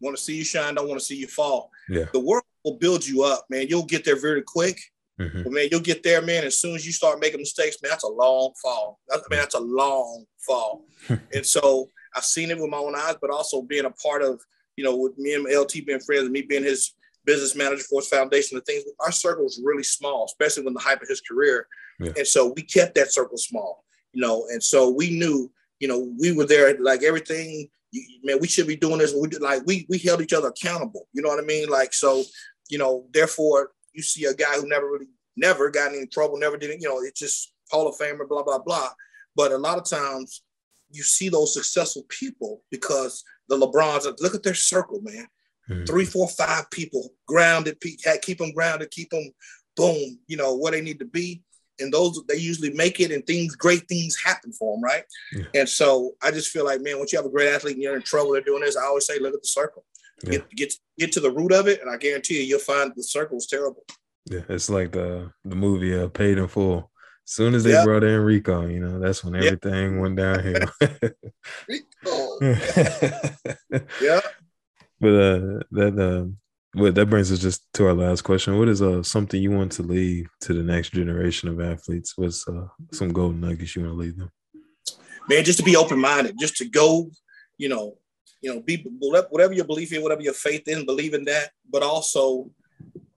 Want 0.00 0.16
to 0.16 0.22
see 0.22 0.36
you 0.36 0.44
shine. 0.44 0.74
Don't 0.74 0.88
want 0.88 1.00
to 1.00 1.06
see 1.06 1.16
you 1.16 1.26
fall. 1.26 1.70
Yeah, 1.88 2.06
the 2.12 2.20
world 2.20 2.44
will 2.64 2.76
build 2.76 3.06
you 3.06 3.22
up, 3.22 3.46
man. 3.48 3.66
You'll 3.68 3.84
get 3.84 4.04
there 4.04 4.20
very 4.20 4.42
quick. 4.42 4.78
Mm-hmm. 5.20 5.42
But 5.44 5.52
man, 5.52 5.68
you'll 5.70 5.80
get 5.80 6.02
there, 6.02 6.20
man. 6.20 6.44
As 6.44 6.58
soon 6.58 6.74
as 6.74 6.84
you 6.84 6.92
start 6.92 7.20
making 7.20 7.40
mistakes, 7.40 7.78
man, 7.82 7.90
that's 7.90 8.04
a 8.04 8.08
long 8.08 8.52
fall. 8.62 9.00
That's, 9.08 9.28
man, 9.30 9.40
that's 9.40 9.54
a 9.54 9.60
long 9.60 10.24
fall. 10.38 10.84
and 11.08 11.44
so 11.44 11.88
I've 12.14 12.24
seen 12.24 12.50
it 12.50 12.58
with 12.58 12.70
my 12.70 12.76
own 12.76 12.94
eyes, 12.94 13.16
but 13.20 13.30
also 13.30 13.62
being 13.62 13.86
a 13.86 13.90
part 13.90 14.22
of, 14.22 14.40
you 14.76 14.84
know, 14.84 14.96
with 14.96 15.16
me 15.16 15.34
and 15.34 15.44
LT 15.44 15.86
being 15.86 16.00
friends, 16.00 16.24
and 16.24 16.32
me 16.32 16.42
being 16.42 16.64
his 16.64 16.92
business 17.26 17.56
manager 17.56 17.82
for 17.82 18.00
his 18.00 18.08
foundation 18.08 18.56
and 18.56 18.64
things. 18.64 18.84
Our 19.00 19.12
circle 19.12 19.44
was 19.44 19.60
really 19.62 19.82
small, 19.82 20.24
especially 20.24 20.64
when 20.64 20.74
the 20.74 20.80
hype 20.80 21.02
of 21.02 21.08
his 21.08 21.20
career. 21.20 21.66
Yeah. 21.98 22.12
And 22.16 22.26
so 22.26 22.52
we 22.54 22.62
kept 22.62 22.94
that 22.94 23.12
circle 23.12 23.36
small, 23.36 23.84
you 24.12 24.22
know. 24.22 24.46
And 24.50 24.62
so 24.62 24.90
we 24.90 25.10
knew, 25.10 25.50
you 25.80 25.88
know, 25.88 26.12
we 26.18 26.32
were 26.32 26.46
there, 26.46 26.78
like 26.78 27.02
everything. 27.02 27.68
Man, 28.22 28.38
we 28.40 28.48
should 28.48 28.66
be 28.66 28.76
doing 28.76 28.98
this. 28.98 29.14
We 29.14 29.28
did, 29.28 29.42
like 29.42 29.62
we 29.66 29.86
we 29.88 29.98
held 29.98 30.20
each 30.20 30.32
other 30.32 30.48
accountable. 30.48 31.08
You 31.12 31.22
know 31.22 31.28
what 31.28 31.42
I 31.42 31.46
mean? 31.46 31.68
Like 31.68 31.92
so, 31.92 32.22
you 32.68 32.78
know. 32.78 33.06
Therefore, 33.12 33.70
you 33.96 34.02
see 34.02 34.24
a 34.26 34.34
guy 34.34 34.54
who 34.54 34.68
never 34.68 34.86
really, 34.90 35.08
never 35.36 35.70
got 35.70 35.94
in 35.94 36.08
trouble, 36.08 36.38
never 36.38 36.56
did 36.56 36.70
it. 36.70 36.80
You 36.80 36.88
know, 36.88 37.00
it's 37.00 37.18
just 37.18 37.52
Hall 37.70 37.88
of 37.88 37.96
Famer, 37.96 38.28
blah 38.28 38.42
blah 38.42 38.58
blah. 38.58 38.90
But 39.34 39.52
a 39.52 39.58
lot 39.58 39.78
of 39.78 39.84
times, 39.84 40.42
you 40.90 41.02
see 41.02 41.28
those 41.28 41.52
successful 41.52 42.04
people 42.08 42.62
because 42.70 43.24
the 43.48 43.56
LeBrons. 43.56 44.20
Look 44.20 44.34
at 44.34 44.42
their 44.42 44.54
circle, 44.54 45.00
man. 45.02 45.26
Mm-hmm. 45.68 45.84
Three, 45.84 46.04
four, 46.04 46.28
five 46.28 46.70
people 46.70 47.12
grounded, 47.26 47.80
keep 47.80 48.38
them 48.38 48.52
grounded, 48.52 48.90
keep 48.90 49.10
them 49.10 49.30
boom, 49.76 50.18
you 50.28 50.36
know, 50.36 50.56
where 50.56 50.72
they 50.72 50.80
need 50.80 51.00
to 51.00 51.04
be. 51.04 51.42
And 51.78 51.92
those 51.92 52.22
they 52.26 52.36
usually 52.36 52.70
make 52.70 53.00
it 53.00 53.10
and 53.10 53.26
things, 53.26 53.54
great 53.54 53.86
things 53.88 54.16
happen 54.24 54.52
for 54.52 54.74
them, 54.74 54.82
right? 54.82 55.04
Yeah. 55.32 55.44
And 55.54 55.68
so 55.68 56.12
I 56.22 56.30
just 56.30 56.50
feel 56.50 56.64
like, 56.64 56.80
man, 56.80 56.98
once 56.98 57.12
you 57.12 57.18
have 57.18 57.26
a 57.26 57.30
great 57.30 57.52
athlete 57.52 57.74
and 57.74 57.82
you're 57.82 57.96
in 57.96 58.02
trouble, 58.02 58.32
they're 58.32 58.40
doing 58.40 58.62
this. 58.62 58.76
I 58.76 58.84
always 58.84 59.06
say, 59.06 59.18
look 59.18 59.34
at 59.34 59.42
the 59.42 59.48
circle. 59.48 59.84
Yeah. 60.22 60.30
Get, 60.30 60.50
get 60.50 60.74
get 60.98 61.12
to 61.12 61.20
the 61.20 61.30
root 61.30 61.52
of 61.52 61.68
it, 61.68 61.80
and 61.80 61.90
I 61.90 61.96
guarantee 61.96 62.38
you, 62.38 62.42
you'll 62.42 62.58
find 62.60 62.92
the 62.94 63.02
circle 63.02 63.36
is 63.36 63.46
terrible. 63.46 63.84
Yeah, 64.24 64.42
it's 64.48 64.70
like 64.70 64.92
the 64.92 65.30
the 65.44 65.56
movie 65.56 65.98
uh, 65.98 66.08
Paid 66.08 66.38
in 66.38 66.48
Full. 66.48 66.90
As 67.26 67.32
soon 67.32 67.54
as 67.54 67.64
they 67.64 67.72
yep. 67.72 67.84
brought 67.84 68.04
in 68.04 68.20
Rico, 68.20 68.66
you 68.66 68.78
know, 68.78 69.00
that's 69.00 69.24
when 69.24 69.34
everything 69.34 69.94
yep. 69.94 70.00
went 70.00 70.16
downhill. 70.16 70.68
Rico. 71.68 72.38
yeah. 74.00 74.20
But 75.00 75.08
uh, 75.08 75.60
that 75.72 75.98
uh, 75.98 76.30
well, 76.76 76.92
that 76.92 77.06
brings 77.06 77.32
us 77.32 77.38
just 77.38 77.72
to 77.74 77.86
our 77.86 77.94
last 77.94 78.22
question. 78.22 78.58
What 78.58 78.68
is 78.68 78.82
uh 78.82 79.02
something 79.02 79.40
you 79.40 79.50
want 79.50 79.72
to 79.72 79.82
leave 79.82 80.28
to 80.42 80.54
the 80.54 80.62
next 80.62 80.90
generation 80.90 81.48
of 81.48 81.60
athletes? 81.60 82.12
What's 82.16 82.46
uh, 82.46 82.68
some 82.92 83.12
golden 83.12 83.40
nuggets 83.40 83.74
you 83.74 83.82
want 83.82 83.94
to 83.94 83.98
leave 83.98 84.16
them? 84.16 84.30
Man, 85.28 85.44
just 85.44 85.58
to 85.58 85.64
be 85.64 85.76
open 85.76 85.98
minded, 85.98 86.36
just 86.38 86.56
to 86.56 86.68
go, 86.68 87.10
you 87.58 87.68
know, 87.68 87.96
you 88.40 88.54
know, 88.54 88.60
be 88.60 88.86
whatever 89.00 89.52
your 89.52 89.64
belief 89.64 89.92
in, 89.92 90.02
whatever 90.02 90.22
your 90.22 90.34
faith 90.34 90.68
in, 90.68 90.86
believe 90.86 91.14
in 91.14 91.24
that. 91.24 91.50
But 91.70 91.82
also, 91.82 92.50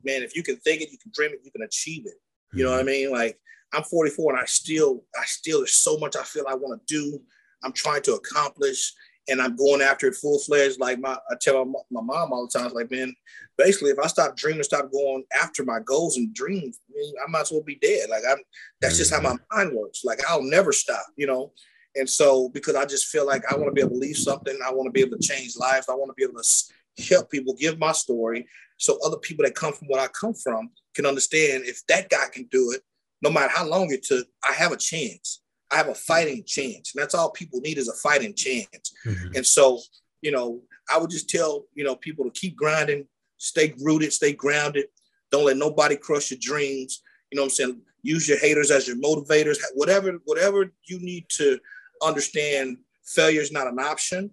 man, 0.03 0.23
if 0.23 0.35
you 0.35 0.43
can 0.43 0.57
think 0.57 0.81
it, 0.81 0.91
you 0.91 0.97
can 0.97 1.11
dream 1.13 1.31
it, 1.31 1.41
you 1.43 1.51
can 1.51 1.63
achieve 1.63 2.05
it. 2.05 2.15
You 2.53 2.63
know 2.63 2.71
what 2.71 2.79
I 2.79 2.83
mean? 2.83 3.11
Like 3.11 3.39
I'm 3.73 3.83
44 3.83 4.33
and 4.33 4.41
I 4.41 4.45
still, 4.45 5.03
I 5.19 5.25
still, 5.25 5.59
there's 5.59 5.73
so 5.73 5.97
much 5.97 6.15
I 6.15 6.23
feel 6.23 6.45
I 6.47 6.55
want 6.55 6.85
to 6.85 6.93
do. 6.93 7.21
I'm 7.63 7.73
trying 7.73 8.01
to 8.03 8.13
accomplish 8.13 8.93
and 9.27 9.41
I'm 9.41 9.55
going 9.55 9.81
after 9.81 10.07
it 10.07 10.15
full 10.15 10.39
fledged. 10.39 10.79
Like 10.79 10.99
my, 10.99 11.13
I 11.13 11.35
tell 11.39 11.63
my, 11.65 11.79
my 11.91 12.01
mom 12.01 12.33
all 12.33 12.47
the 12.51 12.59
time, 12.59 12.71
like, 12.73 12.89
man, 12.89 13.13
basically, 13.57 13.91
if 13.91 13.99
I 13.99 14.07
stop 14.07 14.35
dreaming, 14.35 14.63
stop 14.63 14.91
going 14.91 15.23
after 15.39 15.63
my 15.63 15.79
goals 15.85 16.17
and 16.17 16.33
dreams, 16.33 16.79
I, 16.89 16.97
mean, 16.97 17.13
I 17.27 17.29
might 17.29 17.41
as 17.41 17.51
well 17.51 17.61
be 17.61 17.75
dead. 17.75 18.09
Like 18.09 18.23
I'm, 18.29 18.39
that's 18.81 18.97
just 18.97 19.13
how 19.13 19.21
my 19.21 19.31
mm-hmm. 19.33 19.57
mind 19.57 19.73
works. 19.73 20.03
Like 20.03 20.19
I'll 20.27 20.43
never 20.43 20.71
stop, 20.71 21.05
you 21.15 21.27
know. 21.27 21.51
And 21.99 22.09
so, 22.09 22.49
because 22.49 22.75
I 22.75 22.85
just 22.85 23.07
feel 23.07 23.27
like 23.27 23.43
I 23.51 23.55
want 23.55 23.67
to 23.67 23.73
be 23.73 23.81
able 23.81 23.91
to 23.91 23.97
leave 23.97 24.17
something, 24.17 24.57
I 24.65 24.71
want 24.71 24.87
to 24.87 24.91
be 24.91 25.01
able 25.01 25.17
to 25.17 25.27
change 25.27 25.57
lives. 25.57 25.87
I 25.89 25.93
want 25.93 26.09
to 26.09 26.13
be 26.15 26.23
able 26.23 26.41
to 26.41 27.03
help 27.09 27.29
people, 27.29 27.53
give 27.53 27.77
my 27.77 27.91
story, 27.91 28.47
so 28.77 28.97
other 29.05 29.17
people 29.17 29.43
that 29.45 29.55
come 29.55 29.73
from 29.73 29.89
where 29.89 30.01
I 30.01 30.07
come 30.07 30.33
from 30.33 30.71
can 30.95 31.05
understand 31.05 31.65
if 31.65 31.85
that 31.87 32.09
guy 32.09 32.25
can 32.31 32.45
do 32.45 32.71
it, 32.71 32.81
no 33.21 33.29
matter 33.29 33.51
how 33.53 33.67
long 33.67 33.91
it 33.91 34.03
took, 34.03 34.25
I 34.43 34.53
have 34.53 34.71
a 34.71 34.77
chance. 34.77 35.41
I 35.69 35.75
have 35.75 35.89
a 35.89 35.95
fighting 35.95 36.43
chance. 36.45 36.93
And 36.95 37.01
that's 37.01 37.13
all 37.13 37.29
people 37.29 37.59
need 37.59 37.77
is 37.77 37.89
a 37.89 37.93
fighting 37.93 38.33
chance. 38.33 38.93
Mm-hmm. 39.05 39.35
And 39.35 39.45
so, 39.45 39.79
you 40.21 40.31
know, 40.31 40.61
I 40.91 40.97
would 40.97 41.09
just 41.09 41.29
tell, 41.29 41.65
you 41.75 41.83
know, 41.83 41.95
people 41.95 42.25
to 42.25 42.31
keep 42.31 42.55
grinding, 42.55 43.05
stay 43.37 43.73
rooted, 43.81 44.13
stay 44.13 44.33
grounded. 44.33 44.85
Don't 45.31 45.45
let 45.45 45.57
nobody 45.57 45.95
crush 45.95 46.31
your 46.31 46.39
dreams. 46.41 47.03
You 47.31 47.35
know 47.35 47.43
what 47.43 47.47
I'm 47.47 47.51
saying? 47.51 47.81
Use 48.01 48.27
your 48.27 48.39
haters 48.39 48.71
as 48.71 48.87
your 48.87 48.97
motivators. 48.97 49.57
Whatever, 49.75 50.19
whatever 50.23 50.71
you 50.85 50.99
need 50.99 51.25
to 51.31 51.59
understand, 52.01 52.77
failure 53.05 53.41
is 53.41 53.51
not 53.51 53.67
an 53.67 53.79
option. 53.79 54.31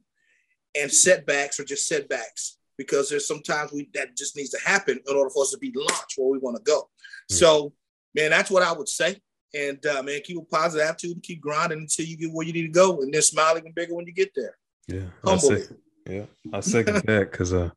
And 0.78 0.92
setbacks 0.92 1.58
are 1.58 1.64
just 1.64 1.86
setbacks 1.86 2.58
because 2.76 3.08
there's 3.08 3.26
sometimes 3.26 3.72
we 3.72 3.88
that 3.94 4.16
just 4.16 4.36
needs 4.36 4.50
to 4.50 4.60
happen 4.60 5.00
in 5.06 5.16
order 5.16 5.30
for 5.30 5.42
us 5.42 5.50
to 5.52 5.58
be 5.58 5.72
launched 5.74 6.14
where 6.16 6.28
we 6.28 6.38
want 6.38 6.56
to 6.56 6.62
go. 6.62 6.82
Mm-hmm. 6.82 7.34
So, 7.34 7.72
man, 8.14 8.30
that's 8.30 8.50
what 8.50 8.62
I 8.62 8.72
would 8.72 8.88
say. 8.88 9.16
And 9.54 9.84
uh, 9.86 10.02
man, 10.02 10.20
keep 10.22 10.36
a 10.36 10.42
positive 10.42 10.86
attitude 10.86 11.12
and 11.12 11.22
keep 11.22 11.40
grinding 11.40 11.78
until 11.78 12.04
you 12.04 12.16
get 12.16 12.32
where 12.32 12.46
you 12.46 12.52
need 12.52 12.66
to 12.66 12.68
go, 12.68 13.00
and 13.00 13.12
then 13.12 13.22
smile 13.22 13.56
even 13.56 13.72
bigger 13.72 13.94
when 13.94 14.06
you 14.06 14.12
get 14.12 14.32
there. 14.36 14.56
Yeah, 14.86 15.04
humble. 15.24 15.52
I 15.52 15.58
second, 15.58 15.76
yeah, 16.08 16.24
I 16.52 16.60
second 16.60 16.94
that 17.06 17.30
because 17.30 17.54
uh, 17.54 17.70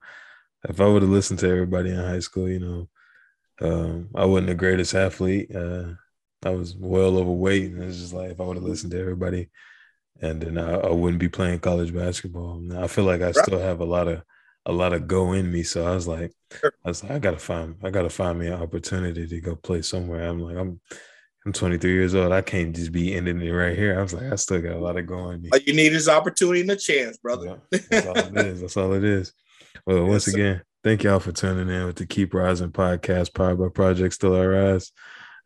if 0.68 0.82
I 0.82 0.88
would 0.88 1.04
have 1.04 1.12
listened 1.12 1.40
to 1.40 1.50
everybody 1.50 1.92
in 1.92 1.96
high 1.96 2.20
school, 2.20 2.50
you 2.50 2.60
know, 2.60 2.90
um, 3.62 4.10
I 4.14 4.26
wasn't 4.26 4.48
the 4.48 4.56
greatest 4.56 4.94
athlete. 4.94 5.56
Uh, 5.56 5.94
I 6.44 6.50
was 6.50 6.76
well 6.76 7.18
overweight, 7.18 7.72
and 7.72 7.84
it's 7.84 7.98
just 7.98 8.14
like 8.14 8.32
if 8.32 8.42
I 8.42 8.44
would 8.44 8.58
have 8.58 8.66
listened 8.66 8.92
to 8.92 9.00
everybody, 9.00 9.50
and 10.22 10.42
then 10.42 10.58
I, 10.58 10.76
I, 10.76 10.92
wouldn't 10.92 11.20
be 11.20 11.30
playing 11.30 11.60
college 11.60 11.94
basketball. 11.94 12.62
I 12.78 12.88
feel 12.88 13.06
like 13.06 13.22
I 13.22 13.32
still 13.32 13.60
have 13.60 13.80
a 13.80 13.86
lot 13.86 14.08
of 14.08 14.22
a 14.66 14.72
lot 14.72 14.94
of 14.94 15.08
go 15.08 15.34
in 15.34 15.52
me. 15.52 15.64
So 15.64 15.88
I 15.88 15.96
was 15.96 16.08
like, 16.08 16.34
I 16.64 16.70
was 16.86 17.04
like, 17.04 17.14
I 17.14 17.20
gotta 17.20 17.40
find, 17.40 17.76
I 17.84 17.90
gotta 17.90 18.10
find 18.10 18.38
me 18.38 18.48
an 18.48 18.62
opportunity 18.62 19.28
to 19.28 19.42
go 19.42 19.56
play 19.56 19.82
somewhere. 19.82 20.28
I'm 20.28 20.40
like, 20.40 20.58
I'm 20.58 20.80
I'm 21.46 21.54
23 21.54 21.92
years 21.92 22.16
old. 22.16 22.34
I 22.34 22.42
can't 22.42 22.76
just 22.76 22.92
be 22.92 23.16
ending 23.16 23.42
it 23.42 23.50
right 23.50 23.78
here. 23.78 23.98
I 23.98 24.04
was 24.04 24.14
like, 24.14 24.32
I 24.32 24.36
still 24.36 24.62
got 24.62 24.74
a 24.74 24.80
lot 24.80 24.98
of 24.98 25.08
going. 25.08 25.48
All 25.52 25.60
you 25.60 25.74
need 25.74 25.94
is 25.94 26.10
opportunity 26.10 26.62
and 26.62 26.72
a 26.72 26.76
chance, 26.76 27.18
brother. 27.18 27.62
That's 27.72 28.08
all 28.08 28.18
it 28.18 28.38
is. 28.38 28.62
That's 28.62 28.78
all 28.78 28.94
it 28.94 29.06
is. 29.06 29.34
Well, 29.86 30.06
once 30.06 30.28
again, 30.28 30.62
thank 30.84 31.04
y'all 31.04 31.20
for 31.20 31.32
tuning 31.32 31.74
in 31.74 31.86
with 31.86 31.96
the 31.96 32.06
Keep 32.06 32.34
Rising 32.34 32.72
podcast 32.72 33.34
powered 33.34 33.58
by 33.58 33.70
Project 33.70 34.14
Still 34.14 34.36
I 34.36 34.46
Rise. 34.46 34.92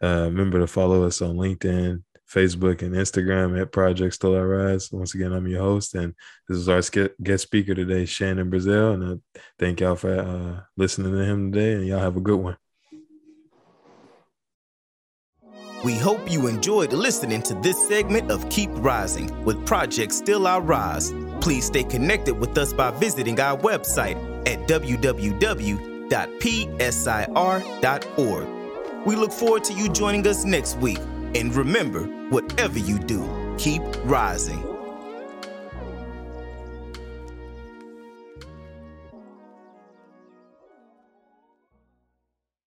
Uh, 0.01 0.25
remember 0.25 0.59
to 0.59 0.67
follow 0.67 1.03
us 1.03 1.21
on 1.21 1.35
LinkedIn, 1.35 2.01
Facebook, 2.33 2.81
and 2.81 2.95
Instagram 2.95 3.59
at 3.61 3.71
Project 3.71 4.15
Still 4.15 4.35
I 4.35 4.41
Rise. 4.41 4.91
Once 4.91 5.13
again, 5.13 5.31
I'm 5.33 5.47
your 5.47 5.61
host, 5.61 5.93
and 5.95 6.13
this 6.47 6.57
is 6.57 6.67
our 6.67 6.81
guest 7.21 7.43
speaker 7.43 7.75
today, 7.75 8.05
Shannon 8.05 8.49
Brazel. 8.49 8.95
And 8.95 9.03
I 9.03 9.39
thank 9.59 9.81
y'all 9.81 9.95
for 9.95 10.19
uh, 10.19 10.61
listening 10.75 11.11
to 11.13 11.23
him 11.23 11.51
today, 11.51 11.73
and 11.73 11.85
y'all 11.87 11.99
have 11.99 12.17
a 12.17 12.21
good 12.21 12.39
one. 12.39 12.57
We 15.83 15.95
hope 15.95 16.31
you 16.31 16.47
enjoyed 16.47 16.93
listening 16.93 17.41
to 17.43 17.53
this 17.55 17.87
segment 17.89 18.31
of 18.31 18.49
Keep 18.49 18.69
Rising 18.75 19.43
with 19.43 19.65
Project 19.65 20.13
Still 20.13 20.47
I 20.47 20.59
Rise. 20.59 21.13
Please 21.41 21.65
stay 21.65 21.83
connected 21.83 22.39
with 22.39 22.57
us 22.57 22.71
by 22.71 22.91
visiting 22.91 23.37
our 23.41 23.57
website 23.57 24.15
at 24.47 24.65
www.psir.org. 24.67 25.85
We 29.05 29.17
look 29.17 29.33
forward 29.33 29.65
to 29.65 29.73
you 29.73 29.89
joining 29.89 30.25
us 30.25 30.45
next 30.45 30.77
week. 30.77 30.99
And 31.35 31.55
remember, 31.55 32.03
whatever 32.29 32.79
you 32.79 32.99
do, 32.99 33.55
keep 33.57 33.81
rising. 34.05 34.72